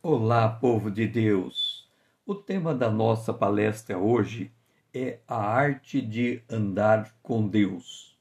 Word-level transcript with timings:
Olá, 0.00 0.48
povo 0.48 0.92
de 0.92 1.08
Deus! 1.08 1.90
O 2.24 2.32
tema 2.32 2.72
da 2.72 2.88
nossa 2.88 3.34
palestra 3.34 3.98
hoje 3.98 4.52
é 4.94 5.18
a 5.26 5.36
arte 5.36 6.00
de 6.00 6.40
andar 6.48 7.12
com 7.20 7.48
Deus. 7.48 8.16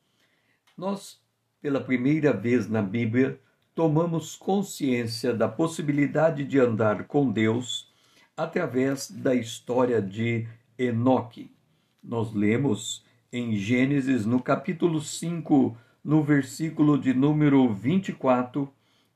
Nós, 0.76 1.22
pela 1.62 1.80
primeira 1.80 2.34
vez 2.34 2.68
na 2.68 2.82
Bíblia, 2.82 3.40
tomamos 3.76 4.36
consciência 4.36 5.36
da 5.36 5.48
possibilidade 5.48 6.44
de 6.46 6.60
andar 6.60 7.04
com 7.04 7.32
Deus 7.32 7.94
através 8.36 9.12
da 9.12 9.36
história 9.36 10.02
de 10.02 10.48
Enoque. 10.80 11.56
Nós 12.04 12.34
lemos 12.34 13.06
em 13.32 13.56
Gênesis, 13.56 14.26
no 14.26 14.42
capítulo 14.42 15.00
5, 15.00 15.78
no 16.04 16.24
versículo 16.24 16.98
de 16.98 17.14
número 17.14 17.72
24, 17.72 18.68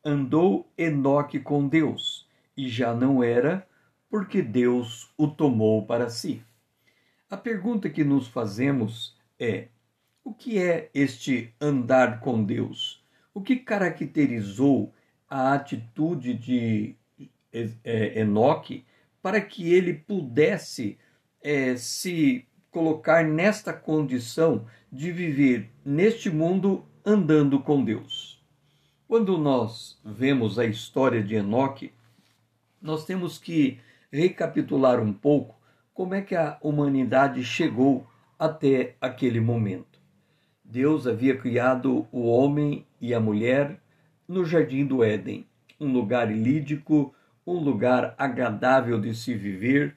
andou 0.05 0.71
Enoque 0.77 1.39
com 1.39 1.67
Deus 1.67 2.20
e 2.61 2.69
já 2.69 2.93
não 2.93 3.23
era, 3.23 3.67
porque 4.07 4.39
Deus 4.39 5.11
o 5.17 5.27
tomou 5.27 5.83
para 5.83 6.11
si. 6.11 6.43
A 7.27 7.35
pergunta 7.35 7.89
que 7.89 8.03
nos 8.03 8.27
fazemos 8.27 9.17
é: 9.39 9.69
o 10.23 10.31
que 10.31 10.59
é 10.59 10.91
este 10.93 11.55
andar 11.59 12.19
com 12.19 12.43
Deus? 12.43 13.03
O 13.33 13.41
que 13.41 13.55
caracterizou 13.55 14.93
a 15.27 15.53
atitude 15.53 16.35
de 16.35 16.95
é, 17.52 18.19
Enoque 18.19 18.85
para 19.23 19.41
que 19.41 19.73
ele 19.73 19.95
pudesse 19.95 20.99
é, 21.41 21.75
se 21.75 22.45
colocar 22.69 23.23
nesta 23.23 23.73
condição 23.73 24.67
de 24.91 25.11
viver 25.11 25.71
neste 25.83 26.30
mundo 26.30 26.85
andando 27.03 27.59
com 27.59 27.83
Deus? 27.83 28.39
Quando 29.07 29.35
nós 29.39 29.99
vemos 30.05 30.59
a 30.59 30.66
história 30.66 31.23
de 31.23 31.33
Enoque, 31.35 31.91
nós 32.81 33.05
temos 33.05 33.38
que 33.38 33.80
recapitular 34.12 34.99
um 34.99 35.13
pouco 35.13 35.55
como 35.94 36.14
é 36.16 36.22
que 36.22 36.36
a 36.36 36.58
humanidade 36.61 37.44
chegou 37.44 38.08
até 38.39 38.95
aquele 39.00 39.39
momento. 39.39 40.00
Deus 40.64 41.05
havia 41.05 41.38
criado 41.38 42.08
o 42.11 42.28
homem 42.28 42.86
e 43.00 43.14
a 43.14 43.20
mulher 43.20 43.80
no 44.28 44.45
jardim 44.45 44.86
do 44.86 45.03
Éden, 45.03 45.45
um 45.80 45.92
lugar 45.92 46.31
ilídico, 46.31 47.14
um 47.45 47.59
lugar 47.59 48.16
agradável 48.17 49.00
de 49.00 49.14
se 49.14 49.36
viver, 49.36 49.95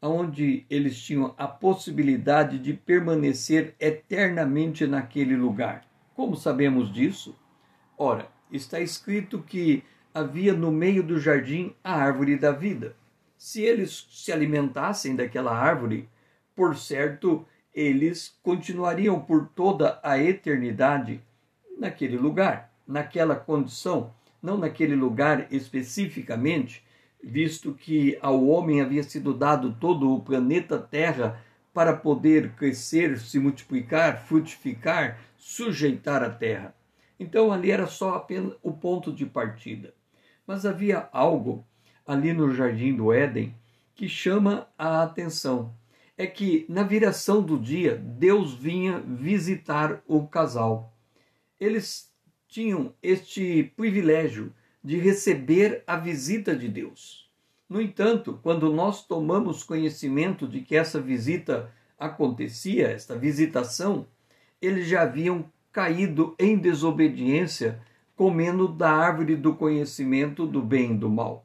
onde 0.00 0.64
eles 0.68 1.00
tinham 1.00 1.34
a 1.36 1.46
possibilidade 1.46 2.58
de 2.58 2.72
permanecer 2.72 3.74
eternamente 3.78 4.86
naquele 4.86 5.36
lugar. 5.36 5.84
Como 6.14 6.36
sabemos 6.36 6.92
disso? 6.92 7.36
Ora, 7.96 8.28
está 8.50 8.80
escrito 8.80 9.42
que 9.42 9.82
havia 10.14 10.54
no 10.54 10.70
meio 10.70 11.02
do 11.02 11.18
jardim 11.18 11.74
a 11.82 11.92
árvore 11.92 12.36
da 12.36 12.52
vida. 12.52 12.94
Se 13.36 13.62
eles 13.62 14.06
se 14.12 14.30
alimentassem 14.30 15.16
daquela 15.16 15.52
árvore, 15.52 16.08
por 16.54 16.76
certo, 16.76 17.44
eles 17.74 18.38
continuariam 18.40 19.18
por 19.18 19.48
toda 19.48 19.98
a 20.04 20.16
eternidade 20.16 21.20
naquele 21.76 22.16
lugar, 22.16 22.72
naquela 22.86 23.34
condição, 23.34 24.14
não 24.40 24.56
naquele 24.56 24.94
lugar 24.94 25.48
especificamente, 25.50 26.84
visto 27.20 27.74
que 27.74 28.16
ao 28.22 28.46
homem 28.46 28.80
havia 28.80 29.02
sido 29.02 29.34
dado 29.34 29.74
todo 29.80 30.14
o 30.14 30.20
planeta 30.20 30.78
Terra 30.78 31.42
para 31.72 31.92
poder 31.92 32.52
crescer, 32.52 33.18
se 33.18 33.40
multiplicar, 33.40 34.24
frutificar, 34.24 35.18
sujeitar 35.36 36.22
a 36.22 36.30
terra. 36.30 36.72
Então 37.18 37.50
ali 37.50 37.72
era 37.72 37.88
só 37.88 38.14
apenas 38.14 38.54
o 38.62 38.72
ponto 38.72 39.12
de 39.12 39.26
partida. 39.26 39.92
Mas 40.46 40.66
havia 40.66 41.08
algo 41.12 41.66
ali 42.06 42.32
no 42.32 42.52
jardim 42.54 42.94
do 42.94 43.12
Éden 43.12 43.54
que 43.94 44.08
chama 44.08 44.68
a 44.76 45.02
atenção. 45.02 45.74
É 46.16 46.26
que 46.26 46.64
na 46.68 46.82
viração 46.82 47.42
do 47.42 47.58
dia, 47.58 47.96
Deus 47.96 48.54
vinha 48.54 49.00
visitar 49.00 50.02
o 50.06 50.26
casal. 50.26 50.92
Eles 51.58 52.12
tinham 52.46 52.94
este 53.02 53.72
privilégio 53.76 54.52
de 54.82 54.98
receber 54.98 55.82
a 55.86 55.96
visita 55.96 56.54
de 56.54 56.68
Deus. 56.68 57.28
No 57.68 57.80
entanto, 57.80 58.38
quando 58.42 58.72
nós 58.72 59.06
tomamos 59.06 59.64
conhecimento 59.64 60.46
de 60.46 60.60
que 60.60 60.76
essa 60.76 61.00
visita 61.00 61.72
acontecia, 61.98 62.88
esta 62.88 63.16
visitação, 63.16 64.06
eles 64.60 64.86
já 64.86 65.02
haviam 65.02 65.50
caído 65.72 66.36
em 66.38 66.56
desobediência 66.56 67.80
comendo 68.16 68.68
da 68.68 68.90
árvore 68.90 69.36
do 69.36 69.54
conhecimento 69.54 70.46
do 70.46 70.62
bem 70.62 70.92
e 70.92 70.96
do 70.96 71.10
mal. 71.10 71.44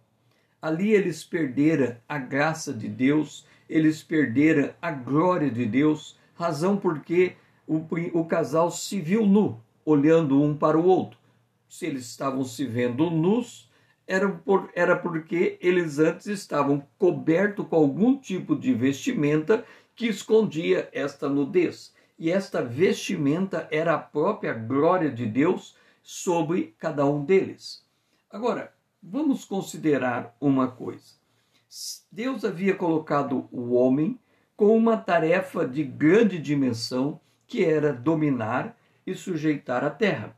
Ali 0.61 0.91
eles 0.91 1.23
perderam 1.23 1.95
a 2.07 2.17
graça 2.17 2.73
de 2.73 2.87
Deus, 2.87 3.47
eles 3.69 4.03
perderam 4.03 4.71
a 4.81 4.91
glória 4.91 5.49
de 5.49 5.65
Deus, 5.65 6.17
razão 6.35 6.77
porque 6.77 7.35
o, 7.65 7.85
o 8.13 8.25
casal 8.25 8.69
se 8.71 8.99
viu 8.99 9.25
nu, 9.25 9.59
olhando 9.85 10.41
um 10.41 10.55
para 10.55 10.77
o 10.77 10.85
outro. 10.85 11.17
Se 11.67 11.85
eles 11.85 12.05
estavam 12.05 12.43
se 12.43 12.65
vendo 12.65 13.09
nus, 13.09 13.69
era, 14.07 14.27
por, 14.27 14.69
era 14.75 14.95
porque 14.95 15.57
eles 15.61 15.99
antes 15.99 16.25
estavam 16.25 16.83
cobertos 16.97 17.67
com 17.67 17.75
algum 17.75 18.17
tipo 18.17 18.55
de 18.55 18.73
vestimenta 18.73 19.63
que 19.95 20.07
escondia 20.07 20.89
esta 20.91 21.29
nudez. 21.29 21.93
E 22.17 22.31
esta 22.31 22.61
vestimenta 22.61 23.67
era 23.71 23.93
a 23.93 23.99
própria 23.99 24.53
glória 24.53 25.11
de 25.11 25.25
Deus 25.25 25.75
sobre 26.09 26.73
cada 26.79 27.05
um 27.05 27.23
deles. 27.23 27.85
Agora, 28.31 28.73
vamos 29.01 29.45
considerar 29.45 30.35
uma 30.41 30.67
coisa. 30.67 31.13
Deus 32.11 32.43
havia 32.43 32.73
colocado 32.73 33.47
o 33.51 33.75
homem 33.75 34.17
com 34.57 34.75
uma 34.75 34.97
tarefa 34.97 35.67
de 35.67 35.83
grande 35.83 36.39
dimensão 36.39 37.21
que 37.45 37.63
era 37.63 37.93
dominar 37.93 38.75
e 39.05 39.13
sujeitar 39.13 39.83
a 39.83 39.91
terra. 39.91 40.35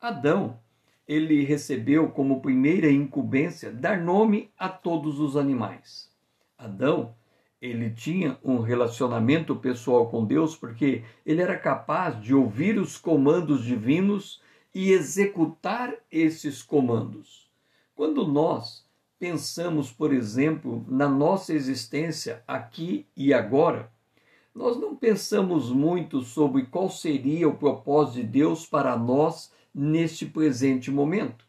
Adão, 0.00 0.58
ele 1.06 1.44
recebeu 1.44 2.08
como 2.08 2.42
primeira 2.42 2.90
incumbência 2.90 3.70
dar 3.70 4.00
nome 4.00 4.50
a 4.58 4.68
todos 4.68 5.20
os 5.20 5.36
animais. 5.36 6.10
Adão, 6.58 7.14
ele 7.60 7.88
tinha 7.88 8.36
um 8.42 8.58
relacionamento 8.58 9.54
pessoal 9.54 10.10
com 10.10 10.24
Deus 10.24 10.56
porque 10.56 11.04
ele 11.24 11.40
era 11.40 11.56
capaz 11.56 12.20
de 12.20 12.34
ouvir 12.34 12.80
os 12.80 12.98
comandos 12.98 13.62
divinos 13.62 14.42
e 14.74 14.90
executar 14.90 15.94
esses 16.10 16.62
comandos. 16.62 17.50
Quando 17.94 18.26
nós 18.26 18.86
pensamos, 19.18 19.92
por 19.92 20.12
exemplo, 20.12 20.84
na 20.88 21.08
nossa 21.08 21.54
existência 21.54 22.42
aqui 22.46 23.06
e 23.16 23.32
agora, 23.32 23.92
nós 24.54 24.78
não 24.78 24.96
pensamos 24.96 25.70
muito 25.70 26.20
sobre 26.20 26.66
qual 26.66 26.90
seria 26.90 27.48
o 27.48 27.56
propósito 27.56 28.16
de 28.16 28.24
Deus 28.24 28.66
para 28.66 28.96
nós 28.96 29.52
neste 29.74 30.26
presente 30.26 30.90
momento. 30.90 31.46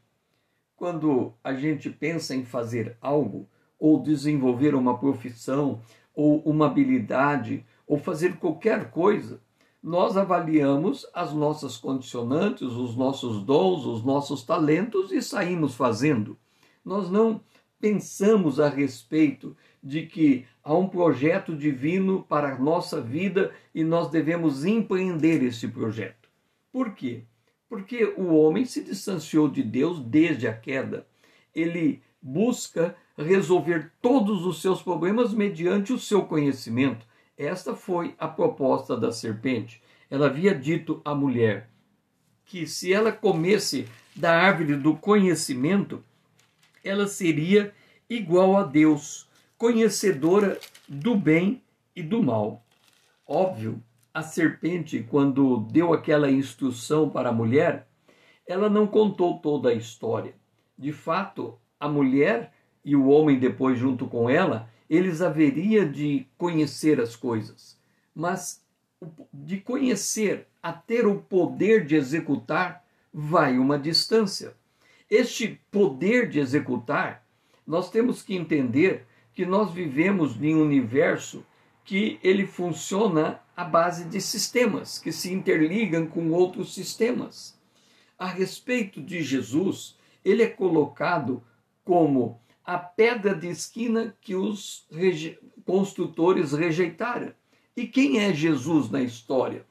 Quando 0.75 1.33
a 1.43 1.53
gente 1.53 1.89
pensa 1.89 2.35
em 2.35 2.45
fazer 2.45 2.97
algo, 3.01 3.47
ou 3.79 4.01
desenvolver 4.01 4.75
uma 4.75 4.97
profissão, 4.97 5.81
ou 6.13 6.39
uma 6.41 6.67
habilidade, 6.67 7.65
ou 7.87 7.97
fazer 7.97 8.37
qualquer 8.37 8.89
coisa, 8.91 9.41
nós 9.83 10.15
avaliamos 10.15 11.05
as 11.13 11.33
nossas 11.33 11.75
condicionantes, 11.75 12.71
os 12.71 12.95
nossos 12.95 13.43
dons, 13.43 13.85
os 13.85 14.01
nossos 14.01 14.41
talentos 14.41 15.11
e 15.11 15.21
saímos 15.21 15.75
fazendo. 15.75 16.37
Nós 16.85 17.09
não 17.09 17.41
pensamos 17.81 18.61
a 18.61 18.69
respeito 18.69 19.57
de 19.83 20.05
que 20.05 20.45
há 20.63 20.73
um 20.73 20.87
projeto 20.87 21.53
divino 21.53 22.23
para 22.23 22.53
a 22.53 22.57
nossa 22.57 23.01
vida 23.01 23.51
e 23.75 23.83
nós 23.83 24.09
devemos 24.09 24.63
empreender 24.63 25.43
esse 25.43 25.67
projeto. 25.67 26.29
Por 26.71 26.95
quê? 26.95 27.25
Porque 27.67 28.05
o 28.17 28.33
homem 28.35 28.63
se 28.63 28.81
distanciou 28.81 29.49
de 29.49 29.61
Deus 29.61 29.99
desde 29.99 30.47
a 30.47 30.53
queda. 30.53 31.05
Ele 31.53 32.01
busca 32.21 32.95
resolver 33.17 33.91
todos 34.01 34.45
os 34.45 34.61
seus 34.61 34.81
problemas 34.81 35.33
mediante 35.33 35.91
o 35.91 35.99
seu 35.99 36.23
conhecimento. 36.23 37.05
Esta 37.37 37.75
foi 37.75 38.15
a 38.17 38.27
proposta 38.27 38.95
da 38.95 39.11
serpente. 39.11 39.81
Ela 40.09 40.27
havia 40.27 40.53
dito 40.53 41.01
à 41.03 41.15
mulher 41.15 41.69
que 42.45 42.67
se 42.67 42.93
ela 42.93 43.11
comesse 43.11 43.87
da 44.15 44.35
árvore 44.35 44.75
do 44.75 44.95
conhecimento, 44.95 46.03
ela 46.83 47.07
seria 47.07 47.73
igual 48.09 48.57
a 48.57 48.63
Deus, 48.63 49.27
conhecedora 49.57 50.59
do 50.87 51.15
bem 51.15 51.63
e 51.95 52.03
do 52.03 52.21
mal. 52.21 52.63
Óbvio, 53.25 53.81
a 54.13 54.21
serpente, 54.21 55.01
quando 55.09 55.61
deu 55.71 55.93
aquela 55.93 56.29
instrução 56.29 57.09
para 57.09 57.29
a 57.29 57.33
mulher, 57.33 57.87
ela 58.45 58.69
não 58.69 58.85
contou 58.85 59.39
toda 59.39 59.69
a 59.69 59.73
história. 59.73 60.35
De 60.77 60.91
fato, 60.91 61.57
a 61.79 61.87
mulher 61.87 62.53
e 62.85 62.95
o 62.95 63.07
homem 63.07 63.39
depois 63.39 63.79
junto 63.79 64.05
com 64.05 64.29
ela, 64.29 64.69
eles 64.95 65.21
haveriam 65.21 65.89
de 65.89 66.27
conhecer 66.37 66.99
as 66.99 67.15
coisas. 67.15 67.77
Mas 68.13 68.61
de 69.33 69.59
conhecer 69.59 70.47
a 70.61 70.71
ter 70.71 71.05
o 71.05 71.19
poder 71.19 71.85
de 71.85 71.95
executar, 71.95 72.85
vai 73.13 73.57
uma 73.57 73.77
distância. 73.77 74.55
Este 75.09 75.59
poder 75.71 76.29
de 76.29 76.39
executar 76.39 77.25
nós 77.65 77.89
temos 77.89 78.21
que 78.21 78.35
entender 78.35 79.05
que 79.33 79.45
nós 79.45 79.71
vivemos 79.71 80.41
em 80.41 80.55
um 80.55 80.61
universo 80.61 81.45
que 81.83 82.19
ele 82.23 82.45
funciona 82.45 83.39
à 83.55 83.63
base 83.63 84.05
de 84.05 84.21
sistemas 84.21 84.99
que 84.99 85.11
se 85.11 85.33
interligam 85.33 86.05
com 86.05 86.31
outros 86.31 86.73
sistemas. 86.73 87.57
A 88.17 88.27
respeito 88.27 89.01
de 89.01 89.23
Jesus, 89.23 89.97
ele 90.23 90.43
é 90.43 90.47
colocado 90.47 91.43
como 91.83 92.39
a 92.65 92.77
pedra 92.77 93.35
de 93.35 93.47
esquina 93.47 94.15
que 94.21 94.35
os 94.35 94.87
reje 94.91 95.37
construtores 95.65 96.53
rejeitaram. 96.53 97.33
E 97.75 97.87
quem 97.87 98.19
é 98.19 98.33
Jesus 98.33 98.89
na 98.89 99.01
história? 99.01 99.65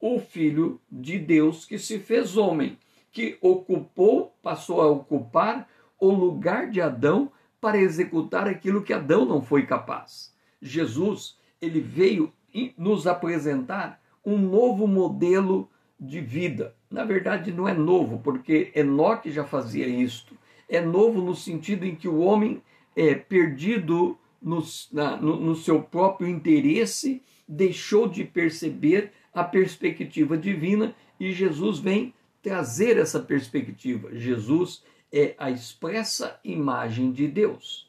O 0.00 0.18
Filho 0.18 0.80
de 0.90 1.18
Deus 1.18 1.64
que 1.64 1.78
se 1.78 1.98
fez 1.98 2.36
homem, 2.36 2.78
que 3.12 3.38
ocupou, 3.40 4.36
passou 4.42 4.80
a 4.80 4.88
ocupar 4.88 5.68
o 5.98 6.10
lugar 6.10 6.70
de 6.70 6.80
Adão 6.80 7.30
para 7.60 7.78
executar 7.78 8.46
aquilo 8.46 8.82
que 8.82 8.92
Adão 8.92 9.24
não 9.24 9.40
foi 9.40 9.64
capaz. 9.64 10.34
Jesus, 10.60 11.38
ele 11.60 11.80
veio 11.80 12.32
nos 12.76 13.06
apresentar 13.06 14.00
um 14.24 14.38
novo 14.38 14.86
modelo 14.86 15.70
de 15.98 16.20
vida. 16.20 16.74
Na 16.90 17.04
verdade, 17.04 17.52
não 17.52 17.68
é 17.68 17.74
novo, 17.74 18.18
porque 18.18 18.72
Enoque 18.74 19.30
já 19.30 19.44
fazia 19.44 19.86
isto. 19.86 20.36
É 20.74 20.80
novo 20.80 21.20
no 21.20 21.34
sentido 21.34 21.84
em 21.84 21.94
que 21.94 22.08
o 22.08 22.18
homem 22.18 22.60
é 22.96 23.14
perdido 23.14 24.18
no, 24.42 24.60
na, 24.92 25.16
no, 25.16 25.38
no 25.38 25.54
seu 25.54 25.80
próprio 25.80 26.28
interesse, 26.28 27.22
deixou 27.46 28.08
de 28.08 28.24
perceber 28.24 29.12
a 29.32 29.44
perspectiva 29.44 30.36
divina 30.36 30.94
e 31.18 31.32
Jesus 31.32 31.78
vem 31.78 32.12
trazer 32.42 32.98
essa 32.98 33.20
perspectiva. 33.20 34.14
Jesus 34.16 34.82
é 35.12 35.34
a 35.38 35.50
expressa 35.50 36.40
imagem 36.42 37.12
de 37.12 37.28
Deus. 37.28 37.88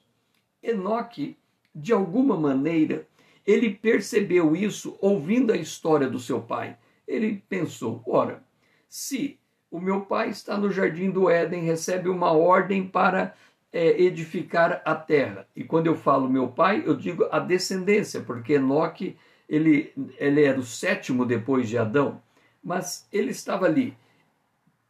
Enoque, 0.61 1.35
de 1.73 1.91
alguma 1.91 2.37
maneira, 2.37 3.07
ele 3.45 3.71
percebeu 3.71 4.55
isso 4.55 4.95
ouvindo 5.01 5.51
a 5.51 5.57
história 5.57 6.07
do 6.07 6.19
seu 6.19 6.39
pai. 6.39 6.77
Ele 7.07 7.43
pensou: 7.49 8.03
ora, 8.05 8.43
se 8.87 9.39
o 9.75 9.81
meu 9.81 10.01
pai 10.01 10.29
está 10.29 10.57
no 10.57 10.71
jardim 10.71 11.11
do 11.11 11.29
Éden, 11.29 11.63
recebe 11.63 12.07
uma 12.07 12.31
ordem 12.31 12.87
para 12.87 13.35
é, 13.73 14.01
edificar 14.01 14.81
a 14.85 14.95
terra. 14.95 15.45
E 15.55 15.63
quando 15.63 15.87
eu 15.87 15.95
falo 15.95 16.29
meu 16.29 16.47
pai, 16.47 16.83
eu 16.85 16.95
digo 16.95 17.27
a 17.29 17.39
descendência, 17.39 18.21
porque 18.21 18.53
Enoque 18.53 19.17
ele, 19.49 19.91
ele 20.17 20.43
era 20.43 20.59
o 20.59 20.63
sétimo 20.63 21.25
depois 21.25 21.67
de 21.67 21.77
Adão, 21.77 22.21
mas 22.63 23.07
ele 23.11 23.31
estava 23.31 23.65
ali 23.65 23.95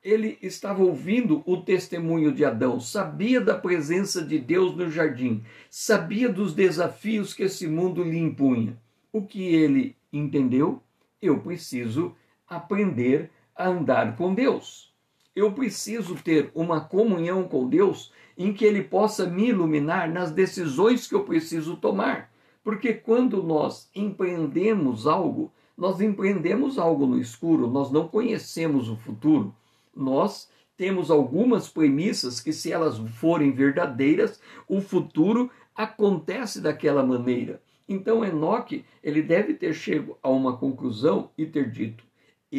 ele 0.06 0.38
estava 0.40 0.84
ouvindo 0.84 1.42
o 1.48 1.58
testemunho 1.58 2.32
de 2.32 2.46
Adão, 2.46 2.80
sabia 2.80 3.42
da 3.42 3.58
presença 3.58 4.24
de 4.24 4.38
Deus 4.38 4.76
no 4.76 4.88
jardim, 4.88 5.44
sabia 5.68 6.30
dos 6.30 6.54
desafios 6.54 7.34
que 7.34 7.42
esse 7.42 7.66
mundo 7.66 8.04
lhe 8.04 8.20
impunha. 8.20 8.78
O 9.12 9.24
que 9.24 9.44
ele 9.44 9.96
entendeu? 10.14 10.80
Eu 11.20 11.40
preciso 11.40 12.16
aprender 12.48 13.32
andar 13.58 14.16
com 14.16 14.34
Deus. 14.34 14.94
Eu 15.36 15.52
preciso 15.52 16.16
ter 16.16 16.52
uma 16.56 16.82
comunhão 16.82 17.44
com 17.48 17.68
Deus 17.68 18.12
em 18.38 18.54
que 18.54 18.66
Ele 18.66 18.84
possa 18.84 19.26
me 19.26 19.50
iluminar 19.50 20.10
nas 20.10 20.32
decisões 20.32 21.08
que 21.08 21.16
eu 21.16 21.24
preciso 21.24 21.76
tomar. 21.78 22.32
Porque 22.64 22.94
quando 22.94 23.44
nós 23.44 23.90
empreendemos 23.96 25.06
algo, 25.06 25.52
nós 25.78 26.02
empreendemos 26.02 26.80
algo 26.80 27.06
no 27.06 27.20
escuro, 27.20 27.68
nós 27.68 27.92
não 27.92 28.08
conhecemos 28.08 28.90
o 28.90 28.96
futuro 28.96 29.54
nós 29.96 30.50
temos 30.76 31.10
algumas 31.10 31.70
premissas 31.70 32.42
que, 32.42 32.52
se 32.52 32.72
elas 32.72 32.98
forem 32.98 33.54
verdadeiras, 33.54 34.42
o 34.68 34.82
futuro 34.82 35.50
acontece 35.74 36.60
daquela 36.60 37.04
maneira. 37.04 37.62
Então 37.88 38.26
Enoque, 38.26 38.84
ele 39.02 39.22
deve 39.22 39.54
ter 39.54 39.74
chego 39.74 40.18
a 40.22 40.30
uma 40.30 40.58
conclusão 40.58 41.30
e 41.38 41.46
ter 41.46 41.72
dito: 41.72 42.04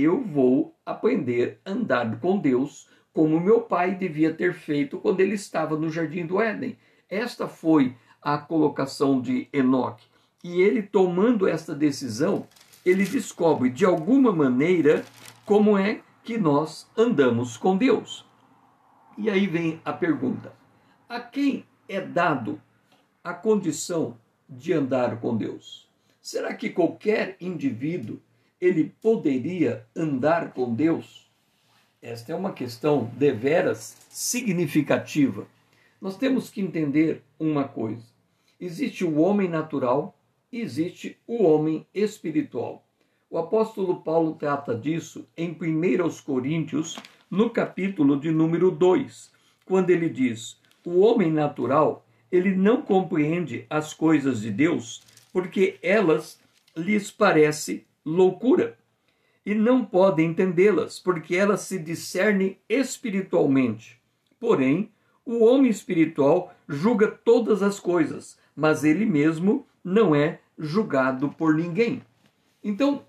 eu 0.03 0.21
vou 0.23 0.77
aprender 0.85 1.61
a 1.65 1.71
andar 1.71 2.21
com 2.21 2.39
Deus 2.39 2.89
como 3.13 3.41
meu 3.41 3.63
pai 3.63 3.95
devia 3.95 4.35
ter 4.35 4.53
feito 4.53 4.99
quando 4.99 5.21
ele 5.21 5.35
estava 5.35 5.77
no 5.77 5.89
jardim 5.89 6.27
do 6.27 6.41
Éden. 6.41 6.77
Esta 7.09 7.49
foi 7.49 7.97
a 8.21 8.37
colocação 8.37 9.21
de 9.21 9.49
Enoque. 9.53 10.07
E 10.45 10.61
ele 10.61 10.83
tomando 10.83 11.49
esta 11.49 11.75
decisão, 11.75 12.47
ele 12.85 13.05
descobre 13.05 13.71
de 13.71 13.85
alguma 13.85 14.31
maneira 14.33 15.05
como 15.47 15.79
é 15.79 16.03
que 16.23 16.37
nós 16.37 16.91
andamos 16.97 17.57
com 17.57 17.77
Deus. 17.77 18.27
E 19.17 19.31
aí 19.31 19.47
vem 19.47 19.81
a 19.85 19.93
pergunta: 19.93 20.53
a 21.09 21.21
quem 21.21 21.65
é 21.89 22.01
dado 22.01 22.61
a 23.25 23.33
condição 23.33 24.19
de 24.49 24.73
andar 24.73 25.21
com 25.21 25.37
Deus? 25.37 25.89
Será 26.21 26.53
que 26.55 26.69
qualquer 26.69 27.37
indivíduo 27.41 28.21
ele 28.61 28.93
poderia 29.03 29.87
andar 29.95 30.53
com 30.53 30.75
Deus? 30.75 31.31
Esta 32.01 32.33
é 32.33 32.35
uma 32.35 32.53
questão 32.53 33.11
deveras 33.17 33.97
significativa. 34.09 35.47
Nós 36.01 36.17
temos 36.17 36.51
que 36.51 36.61
entender 36.61 37.23
uma 37.39 37.65
coisa: 37.65 38.05
existe 38.61 39.05
o 39.05 39.19
homem 39.19 39.49
natural 39.49 40.17
e 40.53 40.61
existe 40.61 41.19
o 41.27 41.43
homem 41.45 41.87
espiritual. 41.95 42.87
O 43.29 43.39
apóstolo 43.39 44.03
Paulo 44.03 44.35
trata 44.35 44.75
disso 44.75 45.27
em 45.37 45.51
1 45.51 46.23
Coríntios, 46.25 46.97
no 47.31 47.51
capítulo 47.51 48.19
de 48.19 48.31
número 48.31 48.71
2, 48.71 49.33
quando 49.65 49.91
ele 49.91 50.09
diz: 50.09 50.61
O 50.85 51.01
homem 51.01 51.31
natural, 51.31 52.07
ele 52.31 52.55
não 52.55 52.83
compreende 52.83 53.67
as 53.69 53.93
coisas 53.93 54.41
de 54.41 54.51
Deus, 54.51 55.03
porque 55.33 55.79
elas 55.83 56.39
lhes 56.77 57.11
parece 57.11 57.86
loucura, 58.07 58.79
e 59.45 59.55
não 59.55 59.85
pode 59.85 60.23
entendê-las, 60.23 60.99
porque 60.99 61.37
elas 61.37 61.63
se 61.63 61.79
discernem 61.79 62.59
espiritualmente. 62.69 64.01
Porém, 64.39 64.91
o 65.25 65.45
homem 65.45 65.71
espiritual 65.71 66.55
julga 66.69 67.09
todas 67.09 67.63
as 67.63 67.81
coisas, 67.81 68.39
mas 68.55 68.85
ele 68.85 69.05
mesmo 69.05 69.67
não 69.83 70.15
é 70.15 70.41
julgado 70.59 71.29
por 71.31 71.55
ninguém. 71.55 72.03
Então, 72.63 73.05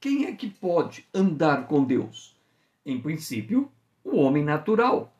quem 0.00 0.26
é 0.26 0.32
que 0.32 0.48
pode 0.48 1.06
andar 1.14 1.66
com 1.66 1.84
Deus? 1.84 2.36
Em 2.84 3.00
princípio, 3.00 3.70
o 4.02 4.16
homem 4.16 4.44
natural. 4.44 5.14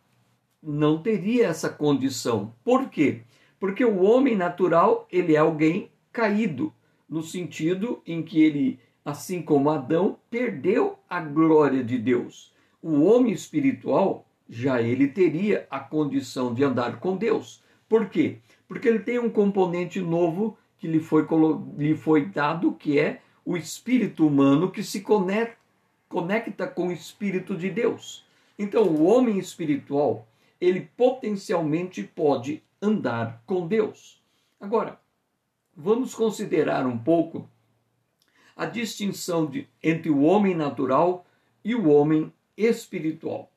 Não 0.62 1.02
teria 1.02 1.46
essa 1.46 1.68
condição. 1.68 2.54
Por 2.64 2.88
quê? 2.88 3.22
Porque 3.58 3.84
o 3.84 4.02
homem 4.02 4.36
natural, 4.36 5.06
ele 5.10 5.34
é 5.34 5.38
alguém 5.38 5.90
caído, 6.12 6.72
no 7.08 7.22
sentido 7.22 8.02
em 8.06 8.22
que 8.22 8.42
ele, 8.42 8.78
assim 9.04 9.42
como 9.42 9.70
Adão, 9.70 10.18
perdeu 10.30 10.98
a 11.08 11.20
glória 11.20 11.84
de 11.84 11.98
Deus. 11.98 12.52
O 12.82 13.02
homem 13.02 13.32
espiritual, 13.32 14.26
já 14.48 14.80
ele 14.80 15.08
teria 15.08 15.66
a 15.70 15.80
condição 15.80 16.54
de 16.54 16.64
andar 16.64 17.00
com 17.00 17.16
Deus. 17.16 17.62
Por 17.88 18.08
quê? 18.08 18.38
Porque 18.66 18.88
ele 18.88 19.00
tem 19.00 19.18
um 19.18 19.30
componente 19.30 20.00
novo 20.00 20.56
que 20.78 20.86
lhe 20.88 21.00
foi, 21.00 21.26
lhe 21.76 21.94
foi 21.94 22.26
dado, 22.26 22.72
que 22.72 22.98
é 22.98 23.20
o 23.44 23.56
espírito 23.56 24.26
humano 24.26 24.70
que 24.70 24.82
se 24.82 25.02
conecta 25.02 26.66
com 26.66 26.88
o 26.88 26.92
espírito 26.92 27.56
de 27.56 27.70
Deus. 27.70 28.24
Então, 28.58 28.84
o 28.84 29.04
homem 29.04 29.38
espiritual, 29.38 30.26
ele 30.60 30.88
potencialmente 30.96 32.02
pode 32.02 32.62
andar 32.80 33.42
com 33.46 33.66
Deus. 33.66 34.22
Agora, 34.60 34.98
vamos 35.76 36.14
considerar 36.14 36.86
um 36.86 36.96
pouco 36.96 37.48
a 38.56 38.66
distinção 38.66 39.46
de, 39.46 39.68
entre 39.82 40.10
o 40.10 40.22
homem 40.22 40.54
natural 40.54 41.26
e 41.64 41.74
o 41.74 41.88
homem 41.88 42.32
espiritual. 42.56 43.50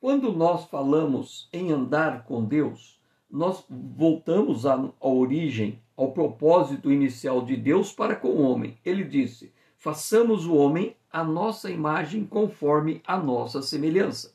Quando 0.00 0.32
nós 0.32 0.64
falamos 0.66 1.48
em 1.52 1.72
andar 1.72 2.24
com 2.24 2.44
Deus, 2.44 3.00
nós 3.30 3.64
voltamos 3.68 4.66
à, 4.66 4.74
à 4.74 5.08
origem 5.08 5.80
ao 5.96 6.12
propósito 6.12 6.92
inicial 6.92 7.44
de 7.44 7.56
Deus 7.56 7.92
para 7.92 8.14
com 8.14 8.28
o 8.28 8.42
homem. 8.42 8.78
Ele 8.84 9.04
disse: 9.04 9.52
façamos 9.76 10.46
o 10.46 10.54
homem 10.54 10.96
a 11.10 11.24
nossa 11.24 11.70
imagem 11.70 12.24
conforme 12.24 13.00
a 13.06 13.16
nossa 13.16 13.62
semelhança. 13.62 14.34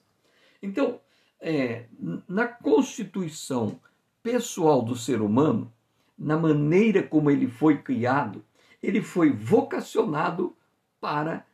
Então, 0.61 0.99
é, 1.39 1.85
na 2.27 2.47
constituição 2.47 3.79
pessoal 4.23 4.81
do 4.81 4.95
ser 4.95 5.21
humano, 5.21 5.71
na 6.17 6.37
maneira 6.37 7.01
como 7.01 7.29
ele 7.29 7.47
foi 7.47 7.77
criado, 7.79 8.43
ele 8.81 9.01
foi 9.01 9.31
vocacionado 9.31 10.55
para, 10.99 11.45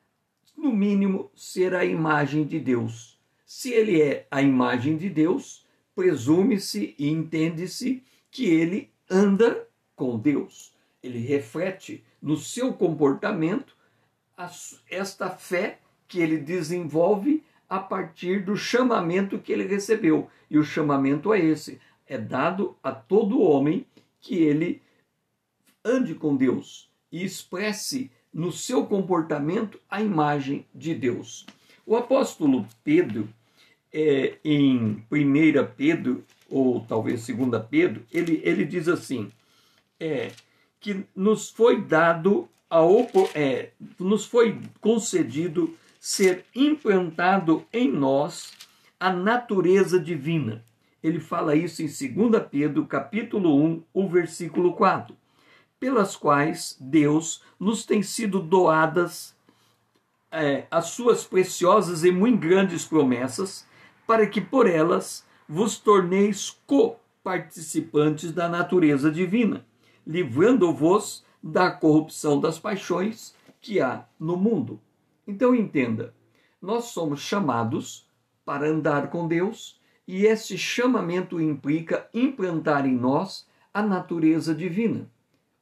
no 0.55 0.71
mínimo, 0.71 1.29
ser 1.35 1.75
a 1.75 1.83
imagem 1.83 2.45
de 2.45 2.59
Deus. 2.59 3.19
Se 3.45 3.71
ele 3.71 4.01
é 4.01 4.27
a 4.31 4.41
imagem 4.41 4.97
de 4.97 5.09
Deus, 5.09 5.65
presume-se 5.93 6.95
e 6.97 7.09
entende-se 7.09 8.03
que 8.31 8.45
ele 8.45 8.91
anda 9.09 9.67
com 9.95 10.17
Deus. 10.17 10.73
Ele 11.01 11.19
reflete 11.19 12.03
no 12.21 12.37
seu 12.37 12.73
comportamento 12.73 13.75
esta 14.89 15.29
fé 15.29 15.79
que 16.07 16.19
ele 16.19 16.37
desenvolve 16.37 17.43
a 17.69 17.79
partir 17.79 18.45
do 18.45 18.55
chamamento 18.55 19.39
que 19.39 19.51
ele 19.51 19.65
recebeu. 19.65 20.29
E 20.49 20.57
o 20.57 20.63
chamamento 20.63 21.33
é 21.33 21.39
esse: 21.39 21.81
é 22.05 22.17
dado 22.17 22.77
a 22.81 22.91
todo 22.91 23.41
homem 23.41 23.85
que 24.19 24.35
ele 24.35 24.81
ande 25.83 26.15
com 26.15 26.35
Deus 26.35 26.86
e 27.11 27.23
expresse 27.23 28.11
no 28.33 28.51
seu 28.51 28.85
comportamento 28.85 29.79
a 29.89 30.01
imagem 30.01 30.65
de 30.73 30.93
Deus. 30.93 31.45
O 31.85 31.95
apóstolo 31.95 32.67
Pedro, 32.83 33.29
é, 33.93 34.37
em 34.43 35.03
1 35.11 35.67
Pedro, 35.75 36.23
ou 36.49 36.81
talvez 36.81 37.25
2 37.27 37.65
Pedro, 37.69 38.03
ele, 38.11 38.41
ele 38.43 38.65
diz 38.65 38.87
assim: 38.87 39.31
é, 39.99 40.31
que 40.79 41.03
nos 41.15 41.49
foi 41.49 41.81
dado, 41.81 42.47
a, 42.69 42.79
é, 43.33 43.71
nos 43.99 44.25
foi 44.25 44.59
concedido 44.79 45.75
ser 45.99 46.45
implantado 46.55 47.65
em 47.71 47.91
nós 47.91 48.53
a 48.99 49.11
natureza 49.11 49.99
divina. 49.99 50.63
Ele 51.03 51.19
fala 51.19 51.55
isso 51.55 51.81
em 51.81 52.29
2 52.29 52.43
Pedro, 52.49 52.85
capítulo 52.85 53.63
1, 53.63 53.83
o 53.93 54.07
versículo 54.07 54.73
4, 54.73 55.15
pelas 55.79 56.15
quais 56.15 56.75
Deus 56.79 57.41
nos 57.59 57.85
tem 57.85 58.01
sido 58.01 58.39
doadas 58.39 59.35
é, 60.31 60.65
as 60.69 60.87
suas 60.87 61.23
preciosas 61.23 62.03
e 62.03 62.11
muito 62.11 62.39
grandes 62.39 62.85
promessas, 62.85 63.65
para 64.05 64.27
que 64.27 64.41
por 64.41 64.67
elas 64.67 65.25
vos 65.47 65.79
torneis 65.79 66.57
co-participantes 66.65 68.31
da 68.31 68.49
natureza 68.49 69.11
divina, 69.11 69.65
livrando-vos 70.05 71.25
da 71.41 71.71
corrupção 71.71 72.39
das 72.39 72.59
paixões 72.59 73.35
que 73.61 73.79
há 73.79 74.05
no 74.19 74.35
mundo. 74.35 74.79
Então 75.25 75.55
entenda, 75.55 76.13
nós 76.61 76.85
somos 76.85 77.19
chamados 77.21 78.07
para 78.45 78.67
andar 78.67 79.09
com 79.09 79.27
Deus 79.27 79.79
e 80.07 80.25
esse 80.25 80.57
chamamento 80.57 81.39
implica 81.41 82.07
implantar 82.13 82.85
em 82.85 82.95
nós 82.95 83.47
a 83.73 83.81
natureza 83.81 84.55
divina. 84.55 85.09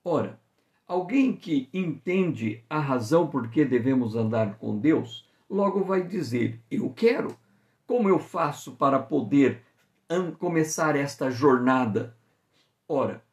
Ora, 0.07 0.39
alguém 0.88 1.35
que 1.35 1.67
entende 1.74 2.63
a 2.69 2.79
razão 2.79 3.25
por 3.27 3.50
que 3.50 3.65
devemos 3.65 4.15
andar 4.15 4.59
com 4.59 4.77
Deus, 4.77 5.27
logo 5.50 5.83
vai 5.83 6.03
dizer: 6.03 6.62
Eu 6.69 6.91
quero. 6.91 7.35
Como 7.88 8.07
eu 8.07 8.19
faço 8.19 8.74
para 8.74 9.00
poder 9.00 9.63
começar 10.38 10.95
esta 10.95 11.31
jornada? 11.31 12.15
Ora, 12.88 13.24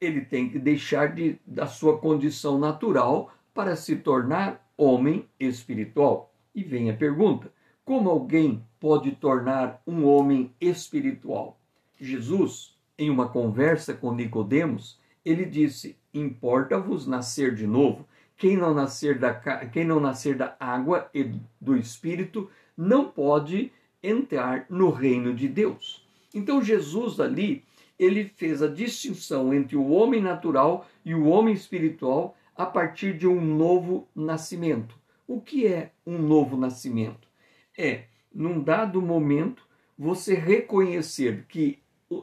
ele 0.00 0.20
tem 0.22 0.48
que 0.48 0.58
deixar 0.58 1.14
de, 1.14 1.38
da 1.46 1.68
sua 1.68 1.98
condição 1.98 2.58
natural 2.58 3.32
para 3.54 3.76
se 3.76 3.94
tornar 3.94 4.68
homem 4.76 5.28
espiritual. 5.38 6.34
E 6.52 6.64
vem 6.64 6.90
a 6.90 6.96
pergunta: 6.96 7.52
como 7.84 8.10
alguém 8.10 8.66
pode 8.80 9.12
tornar 9.12 9.80
um 9.86 10.04
homem 10.04 10.52
espiritual? 10.60 11.56
Jesus, 12.00 12.76
em 12.98 13.08
uma 13.10 13.28
conversa 13.28 13.94
com 13.94 14.12
Nicodemos, 14.12 14.98
ele 15.24 15.44
disse: 15.44 15.99
Importa-vos 16.12 17.06
nascer 17.06 17.54
de 17.54 17.66
novo. 17.66 18.06
Quem 18.36 18.56
não 18.56 18.74
nascer 18.74 19.18
da 19.18 19.34
quem 19.34 19.84
não 19.84 20.00
nascer 20.00 20.36
da 20.36 20.56
água 20.58 21.08
e 21.14 21.30
do 21.60 21.76
espírito 21.76 22.50
não 22.76 23.04
pode 23.08 23.70
entrar 24.02 24.66
no 24.68 24.90
reino 24.90 25.34
de 25.34 25.46
Deus. 25.46 26.06
Então 26.34 26.62
Jesus 26.62 27.20
ali, 27.20 27.64
ele 27.98 28.24
fez 28.24 28.62
a 28.62 28.68
distinção 28.68 29.52
entre 29.52 29.76
o 29.76 29.90
homem 29.90 30.22
natural 30.22 30.86
e 31.04 31.14
o 31.14 31.26
homem 31.26 31.52
espiritual 31.52 32.36
a 32.56 32.64
partir 32.64 33.16
de 33.16 33.26
um 33.26 33.40
novo 33.40 34.08
nascimento. 34.14 34.94
O 35.26 35.40
que 35.40 35.66
é 35.66 35.92
um 36.06 36.18
novo 36.18 36.56
nascimento? 36.56 37.28
É, 37.76 38.04
num 38.34 38.62
dado 38.62 39.00
momento, 39.00 39.62
você 39.98 40.34
reconhecer 40.34 41.44
que 41.48 41.78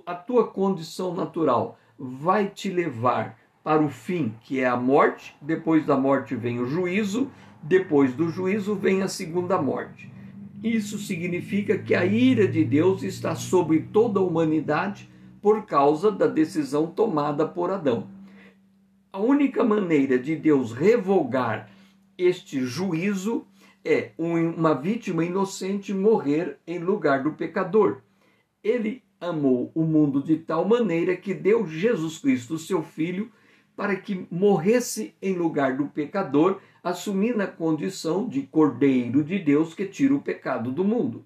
a 0.05 0.15
tua 0.15 0.47
condição 0.47 1.13
natural 1.13 1.79
vai 1.97 2.49
te 2.49 2.69
levar 2.69 3.39
para 3.67 3.83
o 3.83 3.89
fim, 3.89 4.33
que 4.43 4.61
é 4.61 4.65
a 4.65 4.77
morte, 4.77 5.35
depois 5.41 5.85
da 5.85 5.97
morte 5.97 6.33
vem 6.33 6.57
o 6.57 6.65
juízo, 6.65 7.29
depois 7.61 8.13
do 8.13 8.29
juízo 8.29 8.75
vem 8.75 9.01
a 9.01 9.09
segunda 9.09 9.61
morte. 9.61 10.09
Isso 10.63 10.97
significa 10.97 11.77
que 11.77 11.93
a 11.93 12.05
ira 12.05 12.47
de 12.47 12.63
Deus 12.63 13.03
está 13.03 13.35
sobre 13.35 13.81
toda 13.91 14.21
a 14.21 14.23
humanidade 14.23 15.09
por 15.41 15.65
causa 15.65 16.09
da 16.09 16.27
decisão 16.27 16.87
tomada 16.87 17.45
por 17.45 17.69
Adão. 17.69 18.07
A 19.11 19.19
única 19.19 19.65
maneira 19.65 20.17
de 20.17 20.33
Deus 20.33 20.71
revogar 20.71 21.69
este 22.17 22.61
juízo 22.61 23.45
é 23.83 24.11
uma 24.17 24.75
vítima 24.75 25.25
inocente 25.25 25.93
morrer 25.93 26.57
em 26.65 26.79
lugar 26.79 27.21
do 27.21 27.33
pecador. 27.33 27.97
Ele 28.63 29.03
amou 29.19 29.73
o 29.75 29.83
mundo 29.83 30.23
de 30.23 30.37
tal 30.37 30.65
maneira 30.65 31.17
que 31.17 31.33
deu 31.33 31.67
Jesus 31.67 32.17
Cristo, 32.17 32.57
seu 32.57 32.81
Filho, 32.81 33.29
para 33.77 33.95
que 33.95 34.27
morresse 34.29 35.15
em 35.21 35.37
lugar 35.37 35.77
do 35.77 35.85
pecador, 35.85 36.59
assumindo 36.83 37.41
a 37.41 37.47
condição 37.47 38.27
de 38.27 38.41
Cordeiro 38.41 39.23
de 39.23 39.39
Deus 39.39 39.73
que 39.73 39.85
tira 39.85 40.13
o 40.13 40.21
pecado 40.21 40.69
do 40.71 40.83
mundo. 40.83 41.25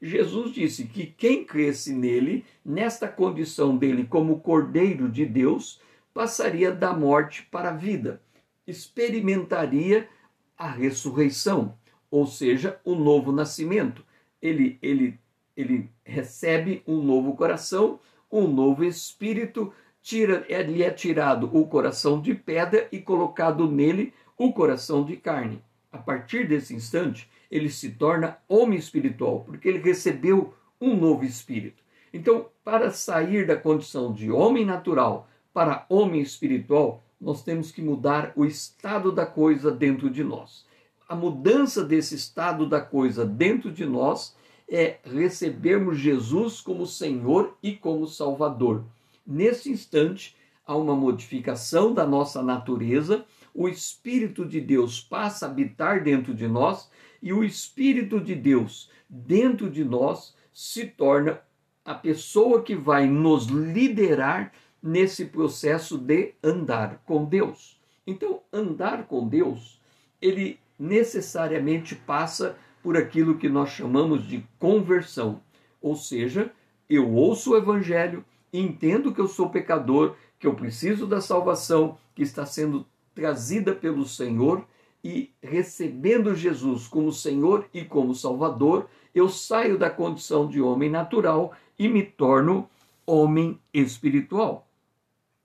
Jesus 0.00 0.52
disse 0.52 0.84
que 0.84 1.06
quem 1.06 1.44
cresce 1.44 1.92
nele, 1.92 2.44
nesta 2.64 3.08
condição 3.08 3.76
dele 3.76 4.04
como 4.04 4.38
Cordeiro 4.38 5.08
de 5.08 5.26
Deus, 5.26 5.80
passaria 6.14 6.70
da 6.70 6.92
morte 6.92 7.42
para 7.50 7.70
a 7.70 7.76
vida, 7.76 8.22
experimentaria 8.64 10.08
a 10.56 10.70
ressurreição, 10.70 11.76
ou 12.08 12.26
seja, 12.26 12.78
o 12.84 12.94
novo 12.94 13.32
nascimento. 13.32 14.04
Ele, 14.40 14.78
ele 14.80 15.18
ele 15.56 15.90
recebe 16.04 16.82
um 16.86 17.00
novo 17.02 17.34
coração, 17.34 17.98
um 18.30 18.46
novo 18.46 18.84
espírito, 18.84 19.72
tira, 20.06 20.46
lhe 20.62 20.84
é 20.84 20.90
tirado 20.90 21.50
o 21.52 21.66
coração 21.66 22.20
de 22.20 22.32
pedra 22.32 22.86
e 22.92 23.00
colocado 23.00 23.68
nele 23.68 24.14
o 24.38 24.52
coração 24.52 25.04
de 25.04 25.16
carne. 25.16 25.60
A 25.90 25.98
partir 25.98 26.46
desse 26.46 26.72
instante, 26.72 27.28
ele 27.50 27.68
se 27.68 27.90
torna 27.90 28.38
homem 28.48 28.78
espiritual, 28.78 29.40
porque 29.40 29.68
ele 29.68 29.80
recebeu 29.80 30.54
um 30.80 30.94
novo 30.94 31.24
espírito. 31.24 31.82
Então, 32.12 32.46
para 32.62 32.92
sair 32.92 33.48
da 33.48 33.56
condição 33.56 34.12
de 34.12 34.30
homem 34.30 34.64
natural 34.64 35.28
para 35.52 35.84
homem 35.88 36.20
espiritual, 36.20 37.02
nós 37.20 37.42
temos 37.42 37.72
que 37.72 37.82
mudar 37.82 38.32
o 38.36 38.44
estado 38.44 39.10
da 39.10 39.26
coisa 39.26 39.72
dentro 39.72 40.08
de 40.08 40.22
nós. 40.22 40.64
A 41.08 41.16
mudança 41.16 41.82
desse 41.84 42.14
estado 42.14 42.64
da 42.68 42.80
coisa 42.80 43.26
dentro 43.26 43.72
de 43.72 43.84
nós 43.84 44.36
é 44.70 44.98
recebermos 45.02 45.98
Jesus 45.98 46.60
como 46.60 46.86
Senhor 46.86 47.56
e 47.60 47.72
como 47.74 48.06
Salvador. 48.06 48.84
Nesse 49.26 49.70
instante, 49.70 50.36
há 50.64 50.76
uma 50.76 50.94
modificação 50.94 51.92
da 51.92 52.06
nossa 52.06 52.42
natureza, 52.42 53.24
o 53.54 53.68
Espírito 53.68 54.44
de 54.44 54.60
Deus 54.60 55.00
passa 55.00 55.46
a 55.46 55.50
habitar 55.50 56.02
dentro 56.02 56.34
de 56.34 56.46
nós 56.46 56.90
e 57.22 57.32
o 57.32 57.42
Espírito 57.42 58.20
de 58.20 58.34
Deus 58.34 58.90
dentro 59.08 59.70
de 59.70 59.84
nós 59.84 60.36
se 60.52 60.86
torna 60.86 61.40
a 61.84 61.94
pessoa 61.94 62.62
que 62.62 62.74
vai 62.74 63.06
nos 63.06 63.46
liderar 63.46 64.52
nesse 64.82 65.26
processo 65.26 65.96
de 65.98 66.34
andar 66.42 67.02
com 67.04 67.24
Deus. 67.24 67.80
Então, 68.06 68.42
andar 68.52 69.06
com 69.06 69.26
Deus, 69.26 69.80
ele 70.20 70.58
necessariamente 70.78 71.94
passa 71.94 72.56
por 72.82 72.96
aquilo 72.96 73.38
que 73.38 73.48
nós 73.48 73.70
chamamos 73.70 74.26
de 74.26 74.46
conversão. 74.58 75.40
Ou 75.80 75.96
seja, 75.96 76.52
eu 76.88 77.12
ouço 77.12 77.52
o 77.52 77.56
evangelho, 77.56 78.24
entendo 78.60 79.12
que 79.12 79.20
eu 79.20 79.28
sou 79.28 79.50
pecador, 79.50 80.14
que 80.38 80.46
eu 80.46 80.54
preciso 80.54 81.06
da 81.06 81.20
salvação 81.20 81.98
que 82.14 82.22
está 82.22 82.46
sendo 82.46 82.86
trazida 83.14 83.74
pelo 83.74 84.06
Senhor 84.06 84.64
e 85.02 85.32
recebendo 85.42 86.34
Jesus 86.34 86.86
como 86.88 87.12
Senhor 87.12 87.68
e 87.72 87.84
como 87.84 88.14
Salvador, 88.14 88.88
eu 89.14 89.28
saio 89.28 89.78
da 89.78 89.88
condição 89.88 90.48
de 90.48 90.60
homem 90.60 90.90
natural 90.90 91.52
e 91.78 91.88
me 91.88 92.02
torno 92.02 92.68
homem 93.06 93.60
espiritual. 93.72 94.68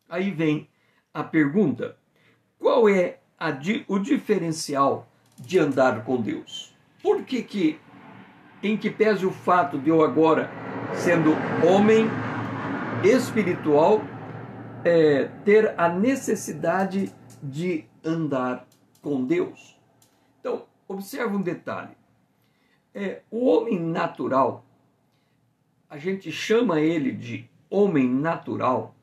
Aí 0.10 0.32
vem 0.32 0.68
a 1.14 1.24
pergunta: 1.24 1.96
qual 2.58 2.90
é 2.90 3.20
a, 3.40 3.50
o 3.88 4.00
diferencial 4.00 5.08
de 5.38 5.60
andar 5.60 6.04
com 6.04 6.22
Deus? 6.22 6.76
Por 7.02 7.24
que 7.24 7.42
que, 7.44 7.80
em 8.62 8.76
que 8.76 8.90
pese 8.90 9.26
o 9.26 9.32
fato 9.32 9.78
de 9.78 9.90
eu 9.90 10.04
agora, 10.04 10.50
sendo 10.94 11.32
homem 11.66 12.10
espiritual, 13.04 14.02
é, 14.86 15.26
ter 15.44 15.74
a 15.80 15.90
necessidade 15.90 17.12
de 17.42 17.86
andar 18.04 18.68
com 19.02 19.26
Deus? 19.26 19.80
Então, 20.40 20.66
observe 20.88 21.36
um 21.36 21.42
detalhe. 21.42 21.96
É, 22.94 23.22
o 23.32 23.46
homem 23.48 23.80
natural, 23.80 24.66
a 25.90 25.98
gente 25.98 26.32
chama 26.32 26.80
ele 26.80 27.12
de 27.12 27.50
homem 27.70 28.08
natural, 28.08 28.94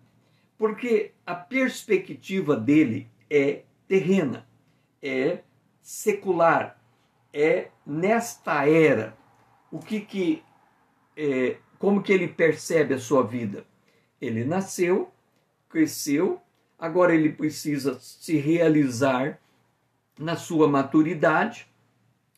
porque 0.57 1.13
a 1.27 1.35
perspectiva 1.35 2.57
dele 2.57 3.09
é 3.29 3.63
terrena, 3.87 4.47
é 5.03 5.41
secular, 5.83 6.81
é 7.33 7.69
nesta 7.85 8.69
era 8.69 9.17
o 9.71 9.79
que 9.79 10.01
que 10.01 10.43
é, 11.17 11.57
como 11.79 12.03
que 12.03 12.13
ele 12.13 12.29
percebe 12.29 12.95
a 12.95 12.99
sua 12.99 13.23
vida 13.23 13.65
Ele 14.21 14.45
nasceu, 14.45 15.11
cresceu, 15.69 16.41
agora 16.79 17.15
ele 17.15 17.31
precisa 17.31 17.99
se 18.01 18.37
realizar 18.37 19.39
na 20.19 20.37
sua 20.37 20.69
maturidade, 20.69 21.67